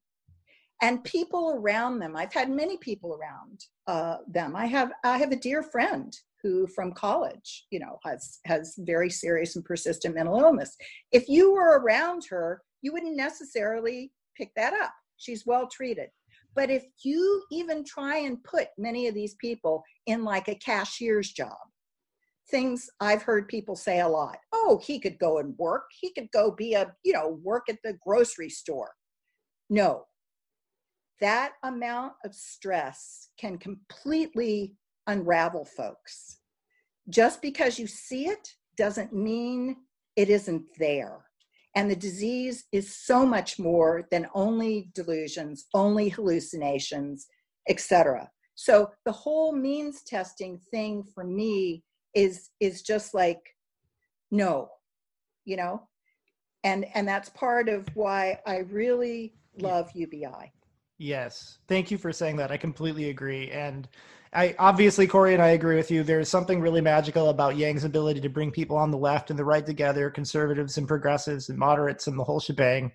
And 0.80 1.04
people 1.04 1.54
around 1.56 1.98
them, 1.98 2.16
I've 2.16 2.32
had 2.32 2.50
many 2.50 2.76
people 2.76 3.14
around 3.20 3.60
uh, 3.86 4.18
them. 4.28 4.56
I 4.56 4.66
have, 4.66 4.92
I 5.04 5.18
have 5.18 5.32
a 5.32 5.36
dear 5.36 5.62
friend 5.62 6.16
who 6.42 6.66
from 6.66 6.90
college 6.90 7.66
you 7.70 7.78
know 7.78 8.00
has 8.04 8.40
has 8.46 8.74
very 8.80 9.08
serious 9.08 9.54
and 9.54 9.64
persistent 9.64 10.16
mental 10.16 10.40
illness 10.40 10.76
if 11.12 11.28
you 11.28 11.52
were 11.52 11.78
around 11.78 12.24
her 12.28 12.60
you 12.82 12.92
wouldn't 12.92 13.14
necessarily 13.14 14.10
pick 14.36 14.50
that 14.56 14.72
up 14.72 14.92
she's 15.18 15.46
well 15.46 15.68
treated 15.68 16.08
But 16.54 16.70
if 16.70 16.84
you 17.02 17.42
even 17.50 17.84
try 17.84 18.18
and 18.18 18.42
put 18.44 18.68
many 18.76 19.08
of 19.08 19.14
these 19.14 19.34
people 19.36 19.82
in 20.06 20.24
like 20.24 20.48
a 20.48 20.54
cashier's 20.54 21.32
job, 21.32 21.56
things 22.50 22.88
I've 23.00 23.22
heard 23.22 23.48
people 23.48 23.76
say 23.76 24.00
a 24.00 24.08
lot. 24.08 24.38
Oh, 24.52 24.80
he 24.82 24.98
could 24.98 25.18
go 25.18 25.38
and 25.38 25.56
work. 25.58 25.84
He 26.00 26.12
could 26.12 26.30
go 26.32 26.50
be 26.50 26.74
a, 26.74 26.92
you 27.04 27.12
know, 27.12 27.38
work 27.42 27.64
at 27.68 27.78
the 27.84 27.98
grocery 28.04 28.50
store. 28.50 28.92
No. 29.70 30.04
That 31.20 31.52
amount 31.62 32.14
of 32.24 32.34
stress 32.34 33.28
can 33.38 33.58
completely 33.58 34.74
unravel 35.06 35.64
folks. 35.64 36.38
Just 37.08 37.42
because 37.42 37.78
you 37.78 37.86
see 37.86 38.26
it 38.26 38.48
doesn't 38.76 39.12
mean 39.12 39.76
it 40.16 40.28
isn't 40.28 40.64
there. 40.78 41.24
And 41.74 41.90
the 41.90 41.96
disease 41.96 42.64
is 42.72 42.94
so 42.94 43.24
much 43.24 43.58
more 43.58 44.06
than 44.10 44.26
only 44.34 44.90
delusions, 44.94 45.66
only 45.72 46.10
hallucinations, 46.10 47.26
etc. 47.68 48.28
So 48.54 48.90
the 49.06 49.12
whole 49.12 49.52
means 49.52 50.02
testing 50.02 50.60
thing 50.70 51.02
for 51.14 51.24
me 51.24 51.82
is 52.14 52.50
is 52.60 52.82
just 52.82 53.14
like 53.14 53.56
no, 54.30 54.70
you 55.44 55.56
know? 55.56 55.88
And 56.64 56.86
and 56.94 57.06
that's 57.06 57.28
part 57.30 57.68
of 57.68 57.88
why 57.94 58.40
I 58.46 58.58
really 58.58 59.34
love 59.58 59.90
UBI. 59.94 60.52
Yes. 60.98 61.58
Thank 61.68 61.90
you 61.90 61.98
for 61.98 62.12
saying 62.12 62.36
that. 62.36 62.52
I 62.52 62.56
completely 62.56 63.10
agree. 63.10 63.50
And 63.50 63.88
I 64.32 64.54
obviously 64.58 65.06
Corey 65.06 65.34
and 65.34 65.42
I 65.42 65.48
agree 65.48 65.76
with 65.76 65.90
you. 65.90 66.02
There's 66.02 66.28
something 66.28 66.60
really 66.60 66.80
magical 66.80 67.28
about 67.28 67.56
Yang's 67.56 67.84
ability 67.84 68.20
to 68.20 68.28
bring 68.28 68.50
people 68.50 68.76
on 68.76 68.90
the 68.90 68.98
left 68.98 69.30
and 69.30 69.38
the 69.38 69.44
right 69.44 69.66
together, 69.66 70.10
conservatives 70.10 70.78
and 70.78 70.88
progressives 70.88 71.48
and 71.48 71.58
moderates 71.58 72.06
and 72.06 72.18
the 72.18 72.24
whole 72.24 72.40
shebang. 72.40 72.92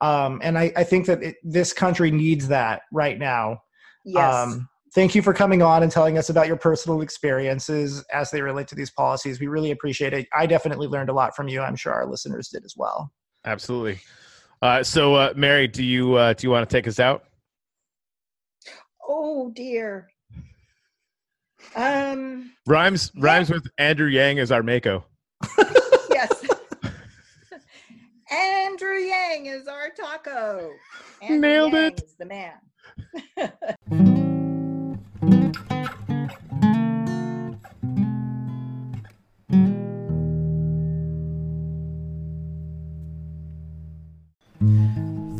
Um, 0.00 0.40
and 0.42 0.56
I, 0.56 0.72
I, 0.76 0.84
think 0.84 1.04
that 1.06 1.22
it, 1.22 1.36
this 1.42 1.74
country 1.74 2.10
needs 2.10 2.48
that 2.48 2.82
right 2.90 3.18
now. 3.18 3.62
Yes. 4.06 4.34
Um, 4.34 4.69
thank 4.94 5.14
you 5.14 5.22
for 5.22 5.32
coming 5.32 5.62
on 5.62 5.82
and 5.82 5.90
telling 5.90 6.18
us 6.18 6.30
about 6.30 6.46
your 6.46 6.56
personal 6.56 7.00
experiences 7.00 8.04
as 8.12 8.30
they 8.30 8.42
relate 8.42 8.68
to 8.68 8.74
these 8.74 8.90
policies. 8.90 9.40
We 9.40 9.46
really 9.46 9.70
appreciate 9.70 10.12
it. 10.12 10.28
I 10.32 10.46
definitely 10.46 10.86
learned 10.86 11.10
a 11.10 11.12
lot 11.12 11.34
from 11.36 11.48
you. 11.48 11.60
I'm 11.60 11.76
sure 11.76 11.92
our 11.92 12.06
listeners 12.06 12.48
did 12.48 12.64
as 12.64 12.74
well. 12.76 13.12
Absolutely. 13.44 14.00
Uh, 14.62 14.82
so, 14.82 15.14
uh, 15.14 15.32
Mary, 15.36 15.66
do 15.66 15.82
you 15.82 16.14
uh, 16.14 16.34
do 16.34 16.46
you 16.46 16.50
want 16.50 16.68
to 16.68 16.74
take 16.74 16.86
us 16.86 17.00
out? 17.00 17.24
Oh 19.06 19.50
dear. 19.54 20.10
Um, 21.74 22.52
rhymes 22.66 23.10
yeah. 23.14 23.24
rhymes 23.24 23.50
with 23.50 23.66
Andrew 23.78 24.08
Yang 24.08 24.40
as 24.40 24.52
our 24.52 24.62
Mako. 24.62 25.04
yes. 26.10 26.44
Andrew 28.30 28.96
Yang 28.96 29.46
is 29.46 29.66
our 29.66 29.90
taco. 29.90 30.72
Andrew 31.22 31.38
Nailed 31.38 31.72
Yang 31.72 31.92
it. 31.92 32.02
Is 32.02 32.14
the 32.18 32.26
man. 32.26 34.06
Thank 35.30 35.70
you 35.70 35.79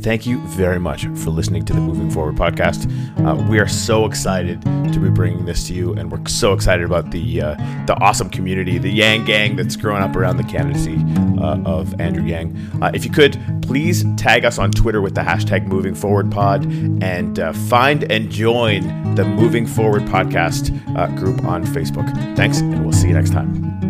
very 0.00 0.78
much 0.78 1.06
for 1.06 1.30
listening 1.30 1.64
to 1.66 1.72
the 1.72 1.80
Moving 1.80 2.10
Forward 2.10 2.36
podcast. 2.36 2.86
Uh, 3.26 3.36
we 3.48 3.58
are 3.58 3.68
so 3.68 4.06
excited 4.06 4.60
to 4.62 4.98
be 4.98 5.10
bringing 5.10 5.44
this 5.44 5.66
to 5.68 5.74
you, 5.74 5.92
and 5.94 6.10
we're 6.10 6.24
so 6.26 6.52
excited 6.52 6.84
about 6.84 7.10
the 7.10 7.42
uh, 7.42 7.54
the 7.86 7.96
awesome 8.00 8.30
community, 8.30 8.78
the 8.78 8.90
Yang 8.90 9.24
gang 9.24 9.56
that's 9.56 9.76
growing 9.76 10.02
up 10.02 10.16
around 10.16 10.36
the 10.38 10.44
candidacy 10.44 10.96
uh, 11.40 11.60
of 11.64 12.00
Andrew 12.00 12.24
Yang. 12.24 12.56
Uh, 12.82 12.90
if 12.94 13.04
you 13.04 13.10
could, 13.10 13.38
please 13.62 14.04
tag 14.16 14.44
us 14.44 14.58
on 14.58 14.70
Twitter 14.70 15.00
with 15.00 15.14
the 15.14 15.20
hashtag 15.20 15.66
Moving 15.66 15.94
Forward 15.94 16.30
Pod, 16.30 16.64
and 17.02 17.38
uh, 17.38 17.52
find 17.52 18.10
and 18.10 18.30
join 18.30 19.14
the 19.14 19.24
Moving 19.24 19.66
Forward 19.66 20.02
podcast 20.02 20.70
uh, 20.96 21.08
group 21.16 21.44
on 21.44 21.64
Facebook. 21.64 22.08
Thanks, 22.36 22.60
and 22.60 22.82
we'll 22.84 22.92
see 22.92 23.08
you 23.08 23.14
next 23.14 23.30
time. 23.32 23.89